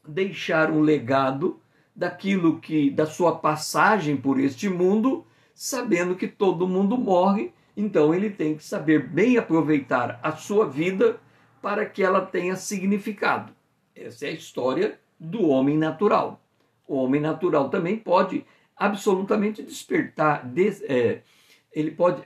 deixar 0.06 0.70
um 0.70 0.80
legado 0.80 1.60
daquilo 1.94 2.60
que 2.60 2.90
da 2.90 3.06
sua 3.06 3.36
passagem 3.36 4.16
por 4.16 4.38
este 4.38 4.68
mundo, 4.68 5.24
sabendo 5.54 6.14
que 6.14 6.28
todo 6.28 6.68
mundo 6.68 6.96
morre, 6.96 7.52
então 7.76 8.14
ele 8.14 8.30
tem 8.30 8.56
que 8.56 8.64
saber 8.64 9.08
bem 9.08 9.38
aproveitar 9.38 10.18
a 10.22 10.32
sua 10.32 10.66
vida 10.66 11.18
para 11.62 11.84
que 11.86 12.02
ela 12.02 12.24
tenha 12.24 12.56
significado. 12.56 13.52
Essa 13.94 14.26
é 14.26 14.30
a 14.30 14.32
história 14.32 14.98
do 15.18 15.46
homem 15.48 15.76
natural. 15.76 16.40
O 16.88 16.96
homem 16.96 17.20
natural 17.20 17.68
também 17.68 17.96
pode 17.96 18.44
absolutamente 18.76 19.62
despertar, 19.62 20.46
des, 20.46 20.82
é, 20.82 21.22
ele 21.72 21.90
pode 21.90 22.22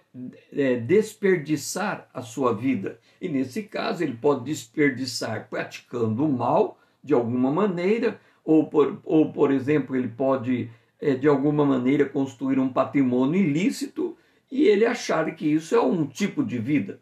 é, 0.53 0.77
desperdiçar 0.77 2.09
a 2.13 2.23
sua 2.23 2.55
vida. 2.55 2.99
E 3.21 3.29
nesse 3.29 3.63
caso, 3.65 4.03
ele 4.03 4.15
pode 4.15 4.45
desperdiçar 4.45 5.49
praticando 5.49 6.25
o 6.25 6.33
mal 6.33 6.79
de 7.03 7.13
alguma 7.13 7.51
maneira, 7.51 8.21
ou 8.45 8.67
por, 8.67 9.01
ou, 9.05 9.33
por 9.33 9.51
exemplo, 9.51 9.95
ele 9.95 10.09
pode 10.09 10.71
é, 11.01 11.15
de 11.15 11.29
alguma 11.29 11.65
maneira 11.65 12.07
construir 12.07 12.59
um 12.59 12.73
patrimônio 12.73 13.41
ilícito 13.41 14.17
e 14.51 14.67
ele 14.69 14.87
achar 14.87 15.35
que 15.35 15.47
isso 15.47 15.75
é 15.75 15.81
um 15.81 16.07
tipo 16.07 16.43
de 16.43 16.59
vida. 16.59 17.01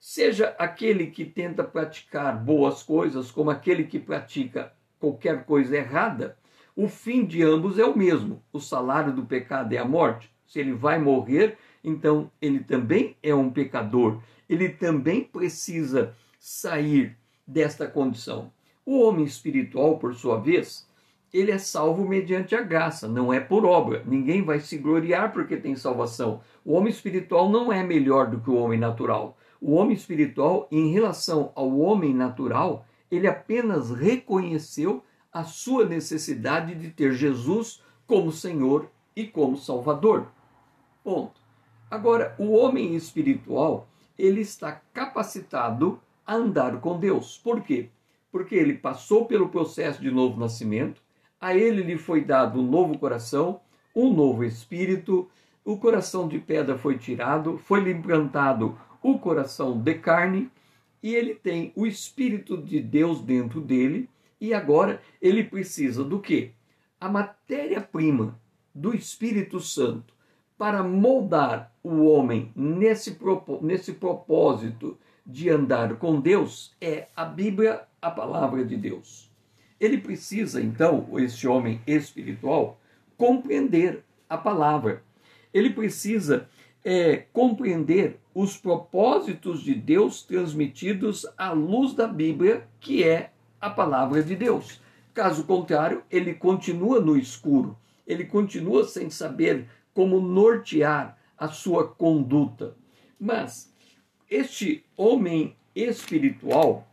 Seja 0.00 0.54
aquele 0.58 1.06
que 1.08 1.24
tenta 1.24 1.64
praticar 1.64 2.42
boas 2.42 2.82
coisas, 2.82 3.30
como 3.30 3.50
aquele 3.50 3.84
que 3.84 3.98
pratica 3.98 4.72
qualquer 4.98 5.44
coisa 5.44 5.76
errada, 5.76 6.38
o 6.76 6.88
fim 6.88 7.24
de 7.24 7.42
ambos 7.42 7.78
é 7.78 7.84
o 7.84 7.96
mesmo. 7.96 8.42
O 8.52 8.58
salário 8.58 9.12
do 9.12 9.24
pecado 9.24 9.72
é 9.72 9.78
a 9.78 9.84
morte. 9.84 10.33
Se 10.46 10.60
ele 10.60 10.72
vai 10.72 10.98
morrer, 10.98 11.56
então 11.82 12.30
ele 12.40 12.60
também 12.60 13.16
é 13.22 13.34
um 13.34 13.50
pecador. 13.50 14.20
Ele 14.48 14.68
também 14.68 15.22
precisa 15.22 16.14
sair 16.38 17.16
desta 17.46 17.86
condição. 17.86 18.52
O 18.84 19.00
homem 19.00 19.24
espiritual, 19.24 19.98
por 19.98 20.14
sua 20.14 20.38
vez, 20.38 20.86
ele 21.32 21.50
é 21.50 21.58
salvo 21.58 22.06
mediante 22.06 22.54
a 22.54 22.62
graça, 22.62 23.08
não 23.08 23.32
é 23.32 23.40
por 23.40 23.64
obra. 23.64 24.04
Ninguém 24.06 24.42
vai 24.42 24.60
se 24.60 24.78
gloriar 24.78 25.32
porque 25.32 25.56
tem 25.56 25.74
salvação. 25.74 26.40
O 26.64 26.74
homem 26.74 26.92
espiritual 26.92 27.50
não 27.50 27.72
é 27.72 27.82
melhor 27.82 28.30
do 28.30 28.40
que 28.40 28.50
o 28.50 28.56
homem 28.56 28.78
natural. 28.78 29.36
O 29.60 29.72
homem 29.72 29.94
espiritual, 29.94 30.68
em 30.70 30.92
relação 30.92 31.50
ao 31.54 31.78
homem 31.78 32.14
natural, 32.14 32.86
ele 33.10 33.26
apenas 33.26 33.90
reconheceu 33.90 35.02
a 35.32 35.42
sua 35.42 35.84
necessidade 35.84 36.74
de 36.74 36.90
ter 36.90 37.12
Jesus 37.14 37.82
como 38.06 38.30
Senhor 38.30 38.88
e 39.16 39.26
como 39.26 39.56
Salvador. 39.56 40.28
Ponto. 41.02 41.40
Agora, 41.90 42.34
o 42.38 42.52
homem 42.52 42.94
espiritual, 42.94 43.86
ele 44.18 44.40
está 44.40 44.72
capacitado 44.92 46.00
a 46.26 46.34
andar 46.34 46.80
com 46.80 46.98
Deus. 46.98 47.38
Por 47.38 47.62
quê? 47.62 47.90
Porque 48.32 48.54
ele 48.54 48.74
passou 48.74 49.26
pelo 49.26 49.48
processo 49.48 50.00
de 50.00 50.10
novo 50.10 50.40
nascimento, 50.40 51.02
a 51.40 51.54
ele 51.54 51.82
lhe 51.82 51.98
foi 51.98 52.24
dado 52.24 52.58
um 52.58 52.66
novo 52.66 52.98
coração, 52.98 53.60
um 53.94 54.12
novo 54.12 54.44
espírito, 54.44 55.28
o 55.64 55.76
coração 55.76 56.26
de 56.26 56.38
pedra 56.38 56.76
foi 56.76 56.98
tirado, 56.98 57.58
foi-lhe 57.58 57.92
implantado 57.92 58.78
o 59.02 59.18
coração 59.18 59.78
de 59.78 59.94
carne, 59.94 60.50
e 61.02 61.14
ele 61.14 61.34
tem 61.34 61.72
o 61.76 61.86
espírito 61.86 62.56
de 62.56 62.80
Deus 62.80 63.20
dentro 63.20 63.60
dele, 63.60 64.08
e 64.40 64.52
agora 64.52 65.00
ele 65.20 65.44
precisa 65.44 66.02
do 66.02 66.18
quê? 66.18 66.52
A 66.98 67.08
matéria-prima 67.08 68.38
do 68.74 68.94
Espírito 68.94 69.60
Santo 69.60 70.14
para 70.56 70.82
moldar 70.82 71.72
o 71.82 72.04
homem 72.04 72.52
nesse, 72.54 73.16
nesse 73.62 73.92
propósito 73.92 74.98
de 75.26 75.48
andar 75.48 75.96
com 75.96 76.20
Deus 76.20 76.74
é 76.80 77.08
a 77.16 77.24
Bíblia, 77.24 77.82
a 78.00 78.10
palavra 78.10 78.64
de 78.64 78.76
Deus. 78.76 79.30
Ele 79.80 79.98
precisa, 79.98 80.60
então, 80.60 81.06
esse 81.18 81.46
homem 81.46 81.80
espiritual, 81.86 82.80
compreender 83.16 84.04
a 84.28 84.36
palavra. 84.36 85.02
Ele 85.52 85.70
precisa 85.70 86.48
é, 86.84 87.16
compreender 87.32 88.18
os 88.34 88.56
propósitos 88.56 89.62
de 89.62 89.74
Deus 89.74 90.22
transmitidos 90.22 91.26
à 91.36 91.52
luz 91.52 91.94
da 91.94 92.06
Bíblia, 92.06 92.66
que 92.80 93.02
é 93.02 93.30
a 93.60 93.70
palavra 93.70 94.22
de 94.22 94.36
Deus. 94.36 94.80
Caso 95.12 95.44
contrário, 95.44 96.02
ele 96.10 96.34
continua 96.34 97.00
no 97.00 97.16
escuro, 97.16 97.76
ele 98.06 98.24
continua 98.24 98.84
sem 98.86 99.10
saber 99.10 99.66
como 99.92 100.20
nortear 100.20 101.18
a 101.36 101.48
sua 101.48 101.88
conduta. 101.88 102.76
Mas 103.18 103.72
este 104.30 104.84
homem 104.96 105.56
espiritual, 105.74 106.88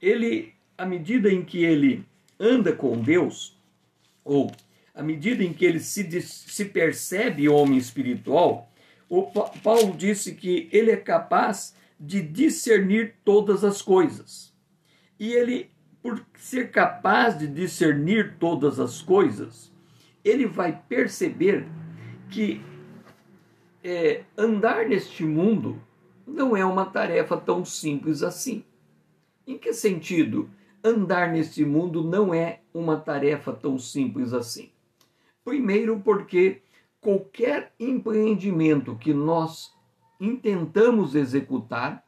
ele, 0.00 0.54
à 0.76 0.84
medida 0.84 1.30
em 1.30 1.44
que 1.44 1.64
ele 1.64 2.04
anda 2.38 2.72
com 2.72 3.00
Deus, 3.00 3.58
ou 4.24 4.50
à 4.94 5.02
medida 5.02 5.42
em 5.42 5.52
que 5.52 5.64
ele 5.64 5.80
se, 5.80 6.20
se 6.22 6.64
percebe 6.66 7.48
homem 7.48 7.78
espiritual, 7.78 8.70
o 9.08 9.22
Paulo 9.62 9.96
disse 9.96 10.34
que 10.34 10.68
ele 10.70 10.90
é 10.90 10.96
capaz 10.96 11.74
de 11.98 12.22
discernir 12.22 13.16
todas 13.24 13.64
as 13.64 13.82
coisas. 13.82 14.54
E 15.18 15.32
ele 15.32 15.70
por 16.02 16.24
ser 16.38 16.70
capaz 16.70 17.38
de 17.38 17.46
discernir 17.46 18.36
todas 18.38 18.80
as 18.80 19.02
coisas, 19.02 19.69
ele 20.24 20.46
vai 20.46 20.80
perceber 20.88 21.66
que 22.30 22.60
é, 23.82 24.24
andar 24.36 24.88
neste 24.88 25.24
mundo 25.24 25.80
não 26.26 26.56
é 26.56 26.64
uma 26.64 26.86
tarefa 26.86 27.36
tão 27.36 27.64
simples 27.64 28.22
assim. 28.22 28.64
Em 29.46 29.58
que 29.58 29.72
sentido 29.72 30.50
andar 30.84 31.32
neste 31.32 31.64
mundo 31.64 32.04
não 32.04 32.32
é 32.32 32.60
uma 32.72 32.96
tarefa 32.96 33.52
tão 33.52 33.78
simples 33.78 34.32
assim? 34.32 34.70
Primeiro, 35.44 36.00
porque 36.00 36.62
qualquer 37.00 37.72
empreendimento 37.80 38.96
que 38.96 39.12
nós 39.12 39.74
intentamos 40.20 41.14
executar, 41.14 42.06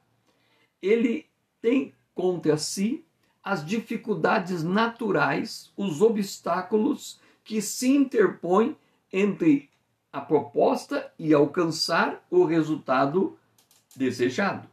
ele 0.80 1.26
tem 1.60 1.94
contra 2.14 2.56
si 2.56 3.04
as 3.42 3.64
dificuldades 3.64 4.62
naturais, 4.62 5.72
os 5.76 6.00
obstáculos 6.00 7.20
que 7.44 7.60
se 7.60 7.88
interpõem 7.88 8.76
entre 9.12 9.68
a 10.12 10.20
proposta 10.20 11.10
e 11.18 11.32
alcançar 11.32 12.24
o 12.30 12.44
resultado 12.44 13.36
desejado. 13.96 14.68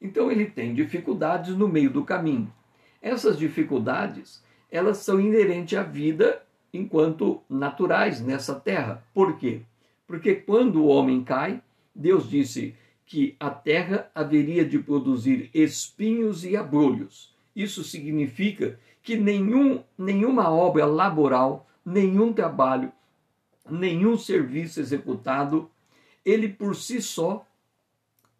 Então 0.00 0.30
ele 0.30 0.46
tem 0.46 0.74
dificuldades 0.74 1.56
no 1.56 1.68
meio 1.68 1.90
do 1.90 2.04
caminho. 2.04 2.52
Essas 3.00 3.38
dificuldades, 3.38 4.42
elas 4.70 4.98
são 4.98 5.20
inerentes 5.20 5.78
à 5.78 5.82
vida 5.82 6.42
enquanto 6.72 7.40
naturais 7.48 8.20
nessa 8.20 8.54
terra. 8.54 9.02
Por 9.14 9.38
quê? 9.38 9.62
Porque 10.06 10.34
quando 10.34 10.82
o 10.82 10.86
homem 10.86 11.24
cai, 11.24 11.62
Deus 11.94 12.28
disse 12.28 12.74
que 13.06 13.36
a 13.38 13.50
terra 13.50 14.10
haveria 14.14 14.64
de 14.64 14.78
produzir 14.78 15.48
espinhos 15.54 16.44
e 16.44 16.56
abrolhos. 16.56 17.34
Isso 17.54 17.82
significa 17.82 18.78
que 19.02 19.16
nenhum, 19.16 19.82
nenhuma 19.96 20.50
obra 20.50 20.84
laboral, 20.84 21.66
nenhum 21.86 22.32
trabalho, 22.32 22.92
nenhum 23.70 24.18
serviço 24.18 24.80
executado, 24.80 25.70
ele 26.24 26.48
por 26.48 26.74
si 26.74 27.00
só 27.00 27.46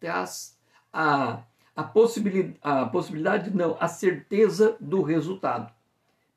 traz 0.01 0.59
a, 0.91 1.43
a, 1.73 1.83
possibilidade, 1.83 2.59
a 2.61 2.85
possibilidade, 2.85 3.55
não, 3.55 3.77
a 3.79 3.87
certeza 3.87 4.75
do 4.81 5.01
resultado. 5.01 5.73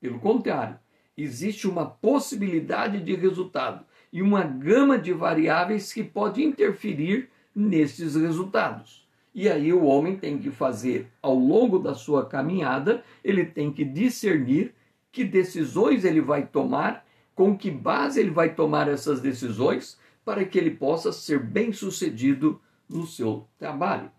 Pelo 0.00 0.20
contrário, 0.20 0.78
existe 1.16 1.66
uma 1.66 1.84
possibilidade 1.84 3.00
de 3.00 3.16
resultado 3.16 3.84
e 4.12 4.22
uma 4.22 4.44
gama 4.44 4.96
de 4.96 5.12
variáveis 5.12 5.92
que 5.92 6.04
pode 6.04 6.42
interferir 6.42 7.28
nesses 7.54 8.14
resultados. 8.14 9.06
E 9.34 9.48
aí 9.48 9.72
o 9.72 9.84
homem 9.84 10.16
tem 10.16 10.38
que 10.38 10.50
fazer, 10.50 11.08
ao 11.20 11.34
longo 11.34 11.78
da 11.78 11.94
sua 11.94 12.26
caminhada, 12.26 13.04
ele 13.22 13.44
tem 13.44 13.72
que 13.72 13.84
discernir 13.84 14.74
que 15.12 15.24
decisões 15.24 16.04
ele 16.04 16.20
vai 16.20 16.46
tomar, 16.46 17.06
com 17.34 17.56
que 17.56 17.70
base 17.70 18.20
ele 18.20 18.30
vai 18.30 18.54
tomar 18.54 18.88
essas 18.88 19.20
decisões, 19.20 19.98
para 20.24 20.44
que 20.44 20.58
ele 20.58 20.70
possa 20.70 21.12
ser 21.12 21.40
bem 21.40 21.72
sucedido 21.72 22.60
no 22.88 23.06
seu 23.06 23.46
trabalho. 23.58 24.10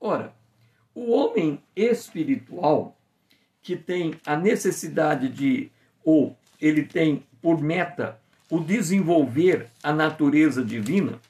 Ora, 0.00 0.34
o 0.94 1.10
homem 1.12 1.62
espiritual 1.74 2.96
que 3.62 3.76
tem 3.76 4.14
a 4.26 4.36
necessidade 4.36 5.28
de, 5.28 5.70
ou 6.04 6.36
ele 6.60 6.84
tem 6.84 7.24
por 7.40 7.60
meta, 7.60 8.20
o 8.50 8.58
desenvolver 8.58 9.68
a 9.82 9.92
natureza 9.92 10.64
divina, 10.64 11.20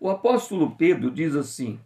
o 0.00 0.10
apóstolo 0.10 0.72
Pedro 0.72 1.10
diz 1.10 1.36
assim: 1.36 1.78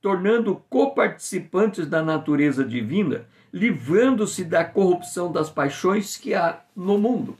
tornando 0.00 0.56
coparticipantes 0.68 1.86
da 1.86 2.02
natureza 2.02 2.64
divina, 2.64 3.26
livrando-se 3.52 4.44
da 4.44 4.64
corrupção 4.64 5.30
das 5.30 5.50
paixões 5.50 6.16
que 6.16 6.34
há 6.34 6.64
no 6.74 6.96
mundo. 6.96 7.36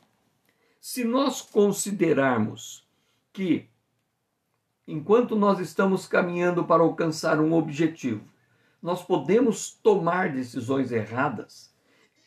Se 0.81 1.05
nós 1.05 1.41
considerarmos 1.41 2.87
que 3.33 3.69
enquanto 4.87 5.35
nós 5.37 5.59
estamos 5.59 6.07
caminhando 6.07 6.65
para 6.65 6.83
alcançar 6.83 7.41
um 7.41 7.55
objetivo, 7.55 8.23
nós 8.83 9.03
podemos 9.03 9.71
tomar 9.83 10.33
decisões 10.33 10.91
erradas. 10.93 11.73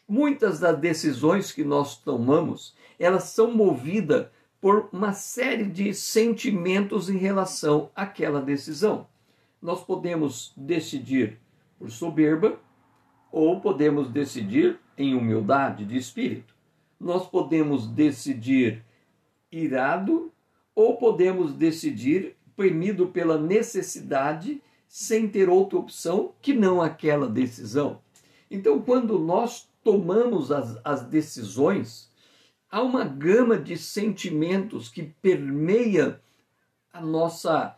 Muitas 0.08 0.60
das 0.60 0.80
decisões 0.80 1.52
que 1.52 1.63
nós 1.63 1.98
tomamos, 1.98 2.76
elas 2.98 3.26
são 3.26 3.52
movidas 3.52 4.28
por 4.62 4.89
uma 4.91 5.13
série 5.13 5.65
de 5.65 5.93
sentimentos 5.93 7.10
em 7.10 7.17
relação 7.17 7.91
àquela 7.95 8.41
decisão. 8.41 9.06
Nós 9.62 9.84
podemos 9.84 10.54
decidir 10.56 11.39
por 11.78 11.91
soberba 11.91 12.58
ou 13.36 13.60
podemos 13.60 14.10
decidir 14.10 14.80
em 14.98 15.13
humildade 15.13 15.84
de 15.84 15.98
espírito. 15.98 16.56
Nós 16.98 17.28
podemos 17.28 17.86
decidir 17.86 18.82
irado 19.52 20.32
ou 20.74 20.95
podemos 20.95 21.52
decidir 21.52 22.38
premido 22.56 23.08
pela 23.08 23.38
necessidade 23.38 24.62
sem 24.88 25.28
ter 25.28 25.50
outra 25.50 25.78
opção 25.78 26.32
que 26.41 26.54
não 26.54 26.82
aquela 26.82 27.28
decisão. 27.28 28.00
Então, 28.50 28.82
quando 28.82 29.19
nós 29.19 29.67
tomamos 29.84 30.50
as, 30.50 30.80
as 30.82 31.04
decisões, 31.04 32.10
há 32.71 32.82
uma 32.82 33.04
gama 33.04 33.58
de 33.58 33.78
sentimentos 33.78 34.88
que 34.88 35.04
permeia 35.21 36.21
a 36.93 37.02
nossa 37.02 37.76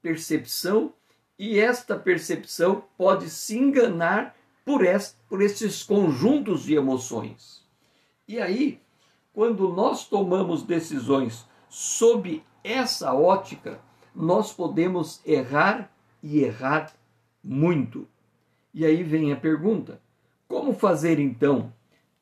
percepção 0.00 0.94
e 1.38 1.58
esta 1.58 1.98
percepção 1.98 2.82
pode 2.96 3.28
se 3.28 3.58
enganar 3.58 4.34
por, 4.66 4.84
est, 4.84 5.16
por 5.28 5.40
esses 5.40 5.84
conjuntos 5.84 6.64
de 6.64 6.74
emoções. 6.74 7.64
E 8.26 8.40
aí, 8.40 8.82
quando 9.32 9.72
nós 9.72 10.08
tomamos 10.08 10.64
decisões 10.64 11.46
sob 11.68 12.42
essa 12.64 13.14
ótica, 13.14 13.80
nós 14.12 14.52
podemos 14.52 15.20
errar 15.24 15.88
e 16.20 16.40
errar 16.40 16.92
muito. 17.44 18.08
E 18.74 18.84
aí 18.84 19.04
vem 19.04 19.32
a 19.32 19.36
pergunta: 19.36 20.00
como 20.48 20.72
fazer 20.72 21.20
então 21.20 21.72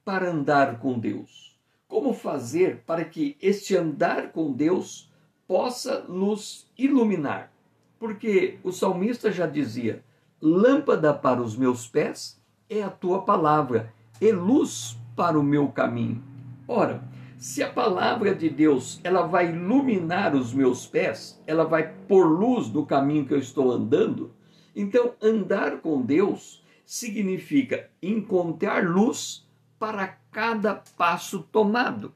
para 0.05 0.31
andar 0.31 0.79
com 0.79 0.99
Deus? 0.99 1.59
Como 1.89 2.13
fazer 2.13 2.83
para 2.85 3.07
que 3.07 3.39
este 3.41 3.75
andar 3.75 4.33
com 4.33 4.53
Deus 4.53 5.11
possa 5.47 6.01
nos 6.03 6.71
iluminar? 6.77 7.51
Porque 7.99 8.59
o 8.63 8.71
salmista 8.71 9.33
já 9.33 9.47
dizia: 9.47 10.05
lâmpada 10.45 11.15
para 11.15 11.41
os 11.41 11.57
meus 11.57 11.87
pés 11.87 12.39
é 12.69 12.83
a 12.83 12.91
tua 12.91 13.23
palavra, 13.23 13.95
e 14.21 14.31
luz 14.31 14.95
para 15.17 15.41
o 15.41 15.43
meu 15.43 15.69
caminho. 15.69 16.23
Ora, 16.69 17.03
se 17.39 17.63
a 17.63 17.73
palavra 17.73 18.35
de 18.35 18.51
Deus 18.51 19.01
ela 19.03 19.27
vai 19.27 19.51
iluminar 19.51 20.35
os 20.35 20.53
meus 20.53 20.87
pés, 20.87 21.41
ela 21.47 21.65
vai 21.65 21.95
pôr 22.07 22.25
luz 22.25 22.69
no 22.69 22.85
caminho 22.85 23.25
que 23.25 23.33
eu 23.33 23.39
estou 23.39 23.73
andando, 23.73 24.35
então 24.77 25.15
andar 25.23 25.79
com 25.79 26.03
Deus 26.03 26.63
significa 26.85 27.89
encontrar 28.03 28.87
luz 28.87 29.49
para 29.79 30.09
cada 30.31 30.83
passo 30.97 31.41
tomado. 31.51 32.13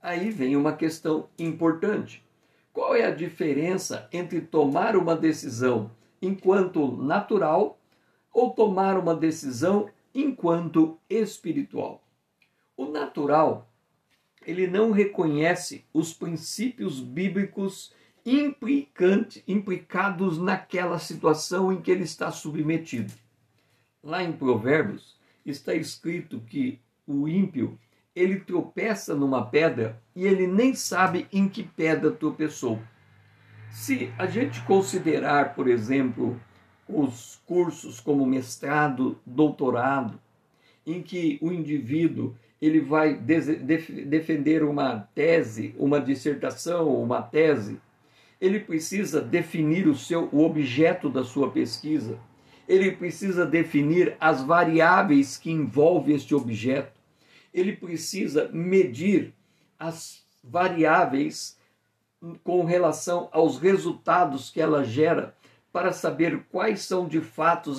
Aí 0.00 0.30
vem 0.30 0.56
uma 0.56 0.72
questão 0.72 1.28
importante. 1.36 2.24
Qual 2.72 2.94
é 2.94 3.04
a 3.04 3.14
diferença 3.14 4.08
entre 4.12 4.40
tomar 4.40 4.96
uma 4.96 5.16
decisão 5.16 5.90
enquanto 6.20 6.96
natural 6.96 7.78
ou 8.32 8.50
tomar 8.50 8.98
uma 8.98 9.14
decisão 9.14 9.88
enquanto 10.14 10.98
espiritual? 11.08 12.02
O 12.76 12.86
natural 12.86 13.70
ele 14.46 14.66
não 14.66 14.90
reconhece 14.90 15.84
os 15.92 16.12
princípios 16.14 17.00
bíblicos 17.00 17.92
implicados 19.46 20.38
naquela 20.38 20.98
situação 20.98 21.72
em 21.72 21.80
que 21.80 21.90
ele 21.90 22.04
está 22.04 22.30
submetido. 22.30 23.12
Lá 24.02 24.22
em 24.22 24.32
Provérbios 24.32 25.18
está 25.44 25.74
escrito 25.74 26.40
que 26.40 26.80
o 27.06 27.28
ímpio 27.28 27.78
ele 28.14 28.40
tropeça 28.40 29.14
numa 29.14 29.44
pedra 29.46 30.00
e 30.14 30.26
ele 30.26 30.46
nem 30.46 30.74
sabe 30.74 31.26
em 31.32 31.48
que 31.48 31.62
pedra 31.62 32.10
tropeçou. 32.10 32.80
Se 33.70 34.12
a 34.18 34.26
gente 34.26 34.60
considerar, 34.62 35.54
por 35.54 35.68
exemplo, 35.68 36.40
os 36.88 37.40
cursos 37.46 38.00
como 38.00 38.26
mestrado, 38.26 39.18
doutorado, 39.24 40.20
em 40.86 41.02
que 41.02 41.38
o 41.40 41.52
indivíduo 41.52 42.34
ele 42.60 42.80
vai 42.80 43.14
defender 43.14 44.62
uma 44.62 45.08
tese, 45.14 45.74
uma 45.78 46.00
dissertação, 46.00 47.00
uma 47.00 47.22
tese, 47.22 47.80
ele 48.40 48.60
precisa 48.60 49.20
definir 49.20 49.86
o 49.86 49.94
seu 49.94 50.28
o 50.32 50.44
objeto 50.44 51.08
da 51.08 51.24
sua 51.24 51.50
pesquisa. 51.50 52.18
Ele 52.68 52.92
precisa 52.92 53.46
definir 53.46 54.16
as 54.20 54.42
variáveis 54.42 55.36
que 55.36 55.50
envolvem 55.50 56.14
este 56.14 56.34
objeto. 56.34 57.00
Ele 57.52 57.74
precisa 57.74 58.48
medir 58.52 59.32
as 59.78 60.24
variáveis 60.42 61.58
com 62.44 62.64
relação 62.64 63.28
aos 63.32 63.58
resultados 63.58 64.50
que 64.50 64.60
ela 64.60 64.84
gera 64.84 65.34
para 65.72 65.92
saber 65.92 66.44
quais 66.50 66.82
são 66.82 67.06
de 67.06 67.20
fato 67.20 67.72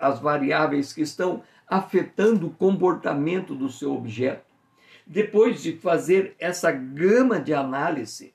as, 0.00 0.20
variáveis 0.20 0.92
que 0.92 1.00
estão 1.00 1.42
afetando 1.66 2.46
o 2.46 2.54
comportamento 2.54 3.54
do 3.54 3.68
seu 3.68 3.94
objeto. 3.94 4.46
Depois 5.06 5.62
de 5.62 5.72
fazer 5.72 6.36
essa 6.38 6.70
gama 6.70 7.40
de 7.40 7.54
análise, 7.54 8.34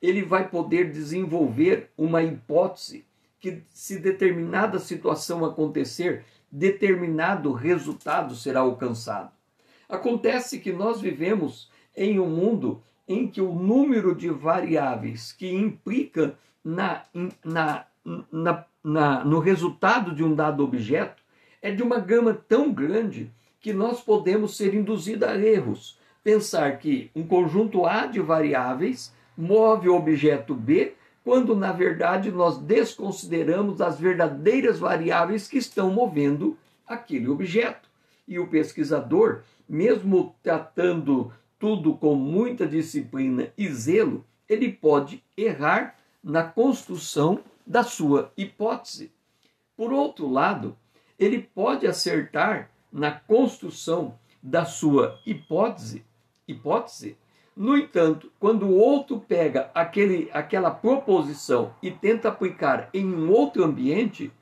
ele 0.00 0.22
vai 0.22 0.48
poder 0.48 0.90
desenvolver 0.90 1.90
uma 1.96 2.22
hipótese 2.22 3.04
que, 3.40 3.62
se 3.70 3.98
determinada 3.98 4.78
situação 4.78 5.44
acontecer, 5.44 6.24
determinado 6.50 7.52
resultado 7.52 8.36
será 8.36 8.60
alcançado. 8.60 9.32
Acontece 9.88 10.60
que 10.60 10.72
nós 10.72 11.00
vivemos 11.00 11.70
em 11.96 12.20
um 12.20 12.28
mundo 12.28 12.82
em 13.06 13.26
que 13.26 13.40
o 13.40 13.52
número 13.52 14.14
de 14.14 14.28
variáveis 14.28 15.32
que 15.32 15.52
implica 15.52 16.36
na, 16.64 17.02
na, 17.44 17.86
na, 18.30 18.64
na, 18.82 19.24
no 19.24 19.38
resultado 19.38 20.14
de 20.14 20.22
um 20.22 20.34
dado 20.34 20.62
objeto 20.62 21.22
é 21.60 21.70
de 21.70 21.82
uma 21.82 21.98
gama 21.98 22.34
tão 22.34 22.72
grande 22.72 23.32
que 23.60 23.72
nós 23.72 24.00
podemos 24.00 24.56
ser 24.56 24.74
induzidos 24.74 25.28
a 25.28 25.36
erros. 25.38 25.98
Pensar 26.22 26.78
que 26.78 27.10
um 27.14 27.26
conjunto 27.26 27.86
A 27.86 28.06
de 28.06 28.20
variáveis 28.20 29.14
move 29.36 29.88
o 29.88 29.96
objeto 29.96 30.54
B, 30.54 30.94
quando 31.24 31.54
na 31.54 31.72
verdade 31.72 32.30
nós 32.30 32.58
desconsideramos 32.58 33.80
as 33.80 33.98
verdadeiras 33.98 34.78
variáveis 34.78 35.46
que 35.48 35.58
estão 35.58 35.90
movendo 35.90 36.56
aquele 36.86 37.28
objeto. 37.28 37.88
E 38.26 38.38
o 38.38 38.46
pesquisador, 38.46 39.42
mesmo 39.68 40.34
tratando 40.42 41.32
tudo 41.62 41.94
com 41.94 42.16
muita 42.16 42.66
disciplina 42.66 43.52
e 43.56 43.68
zelo, 43.68 44.26
ele 44.48 44.72
pode 44.72 45.22
errar 45.36 45.94
na 46.20 46.42
construção 46.42 47.38
da 47.64 47.84
sua 47.84 48.32
hipótese. 48.36 49.12
Por 49.76 49.92
outro 49.92 50.28
lado, 50.28 50.76
ele 51.16 51.38
pode 51.38 51.86
acertar 51.86 52.68
na 52.92 53.12
construção 53.12 54.18
da 54.42 54.64
sua 54.64 55.20
hipótese, 55.24 56.04
hipótese. 56.48 57.16
No 57.56 57.78
entanto, 57.78 58.32
quando 58.40 58.66
o 58.66 58.76
outro 58.76 59.20
pega 59.20 59.70
aquele, 59.72 60.28
aquela 60.32 60.72
proposição 60.72 61.76
e 61.80 61.92
tenta 61.92 62.28
aplicar 62.28 62.90
em 62.92 63.06
um 63.06 63.30
outro 63.30 63.62
ambiente, 63.62 64.32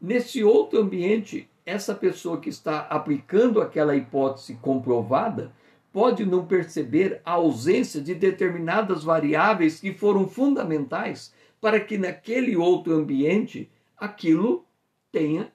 nesse 0.00 0.42
outro 0.42 0.80
ambiente, 0.80 1.46
essa 1.66 1.94
pessoa 1.94 2.40
que 2.40 2.48
está 2.48 2.86
aplicando 2.86 3.60
aquela 3.60 3.94
hipótese 3.94 4.54
comprovada 4.62 5.52
pode 5.92 6.24
não 6.24 6.46
perceber 6.46 7.20
a 7.24 7.32
ausência 7.32 8.00
de 8.00 8.14
determinadas 8.14 9.02
variáveis 9.02 9.80
que 9.80 9.92
foram 9.92 10.28
fundamentais 10.28 11.32
para 11.60 11.80
que 11.80 11.98
naquele 11.98 12.56
outro 12.56 12.94
ambiente 12.94 13.68
aquilo 13.96 14.64
tenha 15.12 15.52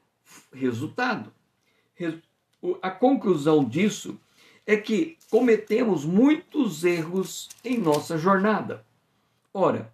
resultado. 0.53 1.31
A 2.81 2.91
conclusão 2.91 3.63
disso 3.63 4.19
é 4.65 4.75
que 4.75 5.17
cometemos 5.29 6.03
muitos 6.03 6.83
erros 6.83 7.49
em 7.63 7.77
nossa 7.77 8.17
jornada. 8.17 8.83
Ora, 9.53 9.93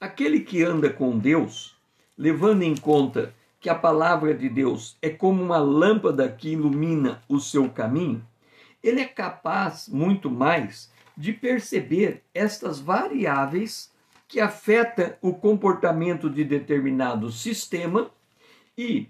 aquele 0.00 0.40
que 0.40 0.62
anda 0.62 0.88
com 0.88 1.18
Deus, 1.18 1.76
levando 2.16 2.62
em 2.62 2.76
conta 2.76 3.34
que 3.60 3.68
a 3.68 3.74
palavra 3.74 4.32
de 4.32 4.48
Deus 4.48 4.96
é 5.02 5.10
como 5.10 5.42
uma 5.42 5.58
lâmpada 5.58 6.28
que 6.28 6.50
ilumina 6.50 7.22
o 7.28 7.40
seu 7.40 7.68
caminho, 7.68 8.24
ele 8.88 9.00
é 9.00 9.06
capaz 9.06 9.88
muito 9.88 10.30
mais 10.30 10.90
de 11.16 11.32
perceber 11.32 12.22
estas 12.34 12.78
variáveis 12.78 13.90
que 14.28 14.40
afetam 14.40 15.14
o 15.20 15.32
comportamento 15.32 16.28
de 16.28 16.44
determinado 16.44 17.30
sistema 17.30 18.10
e 18.76 19.08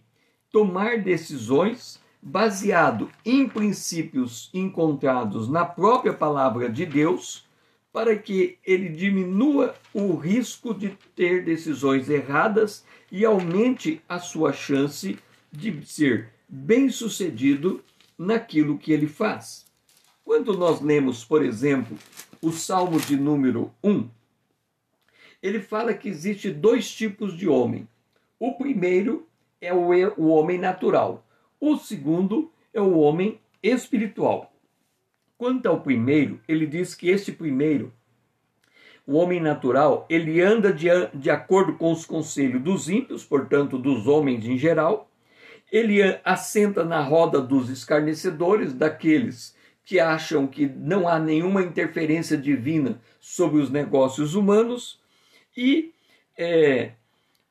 tomar 0.50 1.02
decisões 1.02 2.00
baseado 2.22 3.10
em 3.24 3.48
princípios 3.48 4.50
encontrados 4.52 5.48
na 5.48 5.64
própria 5.64 6.12
palavra 6.12 6.68
de 6.68 6.86
Deus 6.86 7.44
para 7.92 8.16
que 8.16 8.58
ele 8.64 8.90
diminua 8.90 9.74
o 9.92 10.16
risco 10.16 10.74
de 10.74 10.90
ter 11.14 11.44
decisões 11.44 12.10
erradas 12.10 12.84
e 13.10 13.24
aumente 13.24 14.02
a 14.08 14.18
sua 14.18 14.52
chance 14.52 15.18
de 15.50 15.86
ser 15.86 16.30
bem-sucedido 16.48 17.82
naquilo 18.18 18.78
que 18.78 18.92
ele 18.92 19.06
faz. 19.06 19.65
Quando 20.26 20.58
nós 20.58 20.80
lemos, 20.80 21.24
por 21.24 21.44
exemplo, 21.44 21.96
o 22.42 22.50
Salmo 22.50 22.98
de 22.98 23.16
número 23.16 23.72
1, 23.80 24.08
ele 25.40 25.60
fala 25.60 25.94
que 25.94 26.08
existe 26.08 26.50
dois 26.50 26.92
tipos 26.92 27.38
de 27.38 27.48
homem. 27.48 27.86
O 28.36 28.54
primeiro 28.54 29.24
é 29.60 29.72
o, 29.72 30.26
homem 30.26 30.58
natural. 30.58 31.24
O 31.60 31.76
segundo 31.76 32.50
é 32.74 32.80
o 32.80 32.98
homem 32.98 33.40
espiritual. 33.62 34.52
Quanto 35.38 35.66
ao 35.66 35.80
primeiro, 35.80 36.40
ele 36.48 36.66
diz 36.66 36.92
que 36.92 37.08
este 37.08 37.30
primeiro, 37.30 37.92
o 39.06 39.14
homem 39.14 39.38
natural, 39.38 40.06
ele 40.10 40.40
anda 40.40 40.72
de, 40.72 40.88
de 41.14 41.30
acordo 41.30 41.74
com 41.74 41.92
os 41.92 42.04
conselhos 42.04 42.60
dos 42.60 42.88
ímpios, 42.88 43.24
portanto, 43.24 43.78
dos 43.78 44.08
homens 44.08 44.44
em 44.44 44.58
geral. 44.58 45.08
Ele 45.70 46.02
assenta 46.24 46.84
na 46.84 47.00
roda 47.00 47.40
dos 47.40 47.70
escarnecedores, 47.70 48.72
daqueles 48.72 49.54
que 49.86 50.00
acham 50.00 50.48
que 50.48 50.66
não 50.66 51.08
há 51.08 51.16
nenhuma 51.16 51.62
interferência 51.62 52.36
divina 52.36 53.00
sobre 53.20 53.62
os 53.62 53.70
negócios 53.70 54.34
humanos. 54.34 54.98
E 55.56 55.92
é, 56.36 56.90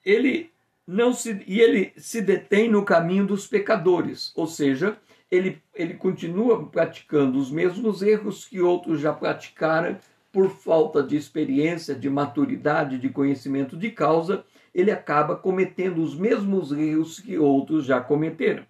ele 0.03 0.51
não 0.85 1.13
se, 1.13 1.41
e 1.47 1.61
ele 1.61 1.93
se 1.95 2.21
detém 2.21 2.69
no 2.69 2.83
caminho 2.83 3.25
dos 3.25 3.47
pecadores, 3.47 4.33
ou 4.35 4.45
seja, 4.45 4.97
ele, 5.31 5.61
ele 5.73 5.93
continua 5.93 6.67
praticando 6.67 7.39
os 7.39 7.49
mesmos 7.49 8.01
erros 8.01 8.45
que 8.45 8.61
outros 8.61 8.99
já 8.99 9.13
praticaram 9.13 9.97
por 10.31 10.49
falta 10.49 11.01
de 11.01 11.15
experiência, 11.15 11.95
de 11.95 12.09
maturidade, 12.09 12.99
de 12.99 13.07
conhecimento 13.07 13.77
de 13.77 13.89
causa, 13.89 14.43
ele 14.73 14.91
acaba 14.91 15.37
cometendo 15.37 16.03
os 16.03 16.13
mesmos 16.13 16.73
erros 16.73 17.17
que 17.21 17.37
outros 17.37 17.85
já 17.85 18.01
cometeram. 18.01 18.65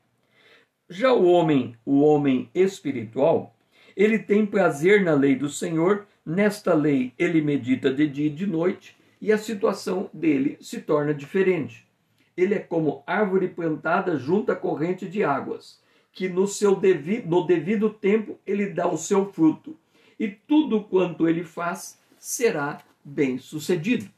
Já 0.87 1.11
o 1.11 1.25
homem, 1.25 1.75
o 1.83 2.01
homem 2.01 2.47
espiritual, 2.53 3.54
ele 3.95 4.19
tem 4.19 4.45
prazer 4.45 5.03
na 5.03 5.13
lei 5.13 5.35
do 5.35 5.49
Senhor, 5.49 6.05
nesta 6.25 6.73
lei 6.73 7.13
ele 7.17 7.41
medita 7.41 7.93
de 7.93 8.07
dia 8.07 8.27
e 8.27 8.29
de 8.29 8.45
noite, 8.45 8.95
e 9.21 9.31
a 9.31 9.37
situação 9.37 10.09
dele 10.13 10.57
se 10.59 10.81
torna 10.81 11.13
diferente 11.13 11.85
ele 12.35 12.53
é 12.53 12.59
como 12.59 13.03
árvore 13.07 13.47
plantada 13.47 14.17
junto 14.17 14.51
à 14.51 14.55
corrente 14.55 15.07
de 15.07 15.23
águas, 15.23 15.79
que 16.11 16.27
no 16.27 16.47
seu 16.47 16.75
devido, 16.75 17.27
no 17.27 17.45
devido 17.45 17.89
tempo 17.89 18.37
ele 18.45 18.67
dá 18.67 18.87
o 18.87 18.97
seu 18.97 19.31
fruto, 19.31 19.77
e 20.19 20.27
tudo 20.27 20.83
quanto 20.83 21.27
ele 21.27 21.43
faz 21.43 21.99
será 22.17 22.81
bem 23.03 23.37
sucedido. 23.37 24.09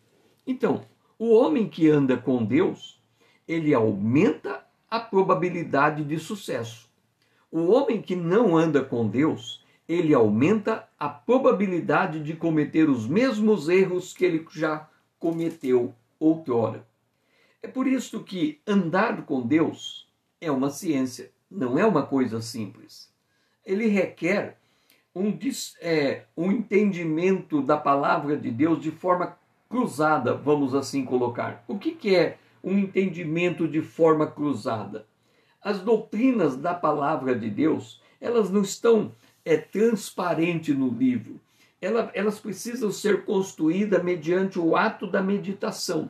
Então, 0.46 0.86
o 1.18 1.34
homem 1.34 1.68
que 1.68 1.90
anda 1.90 2.18
com 2.18 2.44
Deus, 2.44 3.00
ele 3.48 3.74
aumenta 3.74 4.66
a 4.90 5.00
probabilidade 5.00 6.04
de 6.04 6.20
sucesso. 6.20 6.88
O 7.52 7.68
homem 7.72 8.02
que 8.02 8.16
não 8.16 8.56
anda 8.56 8.84
com 8.84 9.08
Deus, 9.08 9.64
ele 9.88 10.14
aumenta 10.14 10.88
a 11.00 11.08
probabilidade 11.08 12.22
de 12.22 12.36
cometer 12.36 12.90
os 12.90 13.08
mesmos 13.08 13.70
erros 13.70 14.14
que 14.14 14.26
ele 14.26 14.46
já 14.52 14.88
cometeu 15.18 15.94
outrora. 16.20 16.86
É 17.62 17.68
por 17.68 17.88
isso 17.88 18.24
que 18.24 18.60
andar 18.68 19.26
com 19.26 19.42
Deus 19.42 20.08
é 20.42 20.52
uma 20.52 20.70
ciência, 20.70 21.32
não 21.50 21.78
é 21.78 21.86
uma 21.86 22.06
coisa 22.06 22.42
simples. 22.42 23.10
Ele 23.66 23.88
requer 23.88 24.58
um, 25.16 25.38
é, 25.82 26.24
um 26.36 26.52
entendimento 26.52 27.62
da 27.62 27.78
palavra 27.78 28.38
de 28.38 28.52
Deus 28.52 28.82
de 28.82 28.92
forma 28.92 29.38
cruzada, 29.70 30.34
vamos 30.34 30.76
assim 30.76 31.04
colocar. 31.04 31.64
O 31.68 31.78
que, 31.78 31.92
que 31.92 32.16
é 32.16 32.38
um 32.64 32.78
entendimento 32.78 33.68
de 33.68 33.82
forma 33.82 34.28
cruzada? 34.28 35.06
As 35.62 35.80
doutrinas 35.82 36.56
da 36.56 36.74
palavra 36.74 37.38
de 37.38 37.50
Deus, 37.50 38.02
elas 38.22 38.50
não 38.50 38.62
estão 38.62 39.12
é, 39.48 39.56
transparentes 39.56 40.76
no 40.78 40.90
livro. 40.90 41.40
elas 41.82 42.40
precisam 42.40 42.92
ser 42.92 43.24
construídas 43.24 44.04
mediante 44.04 44.60
o 44.60 44.76
ato 44.76 45.08
da 45.08 45.24
meditação. 45.24 46.10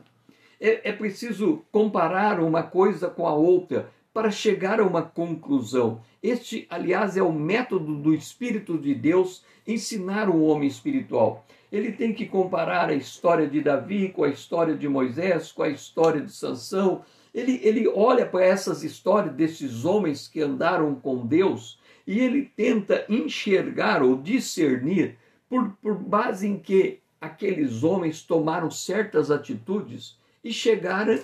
É, 0.60 0.90
é 0.90 0.92
preciso 0.92 1.62
comparar 1.70 2.40
uma 2.40 2.64
coisa 2.64 3.08
com 3.08 3.26
a 3.28 3.34
outra 3.34 3.90
para 4.12 4.30
chegar 4.30 4.80
a 4.80 4.84
uma 4.84 5.02
conclusão. 5.02 6.00
Este, 6.20 6.66
aliás, 6.68 7.16
é 7.16 7.22
o 7.22 7.32
método 7.32 7.94
do 7.94 8.12
Espírito 8.12 8.76
de 8.76 8.92
Deus 8.92 9.44
ensinar 9.64 10.28
o 10.28 10.42
homem 10.42 10.66
espiritual. 10.66 11.46
Ele 11.70 11.92
tem 11.92 12.12
que 12.12 12.26
comparar 12.26 12.88
a 12.88 12.94
história 12.94 13.46
de 13.46 13.60
Davi 13.60 14.08
com 14.08 14.24
a 14.24 14.30
história 14.30 14.74
de 14.74 14.88
Moisés, 14.88 15.52
com 15.52 15.62
a 15.62 15.68
história 15.68 16.22
de 16.22 16.32
Sansão. 16.32 17.02
Ele, 17.32 17.60
ele 17.62 17.86
olha 17.86 18.26
para 18.26 18.44
essas 18.44 18.82
histórias 18.82 19.34
desses 19.34 19.84
homens 19.84 20.26
que 20.26 20.40
andaram 20.40 20.96
com 20.96 21.24
Deus 21.24 21.78
e 22.08 22.20
ele 22.20 22.50
tenta 22.56 23.04
enxergar 23.06 24.02
ou 24.02 24.16
discernir 24.16 25.18
por, 25.46 25.72
por 25.74 25.94
base 25.94 26.48
em 26.48 26.58
que 26.58 27.00
aqueles 27.20 27.84
homens 27.84 28.22
tomaram 28.22 28.70
certas 28.70 29.30
atitudes 29.30 30.16
e 30.42 30.50
chegara 30.50 31.22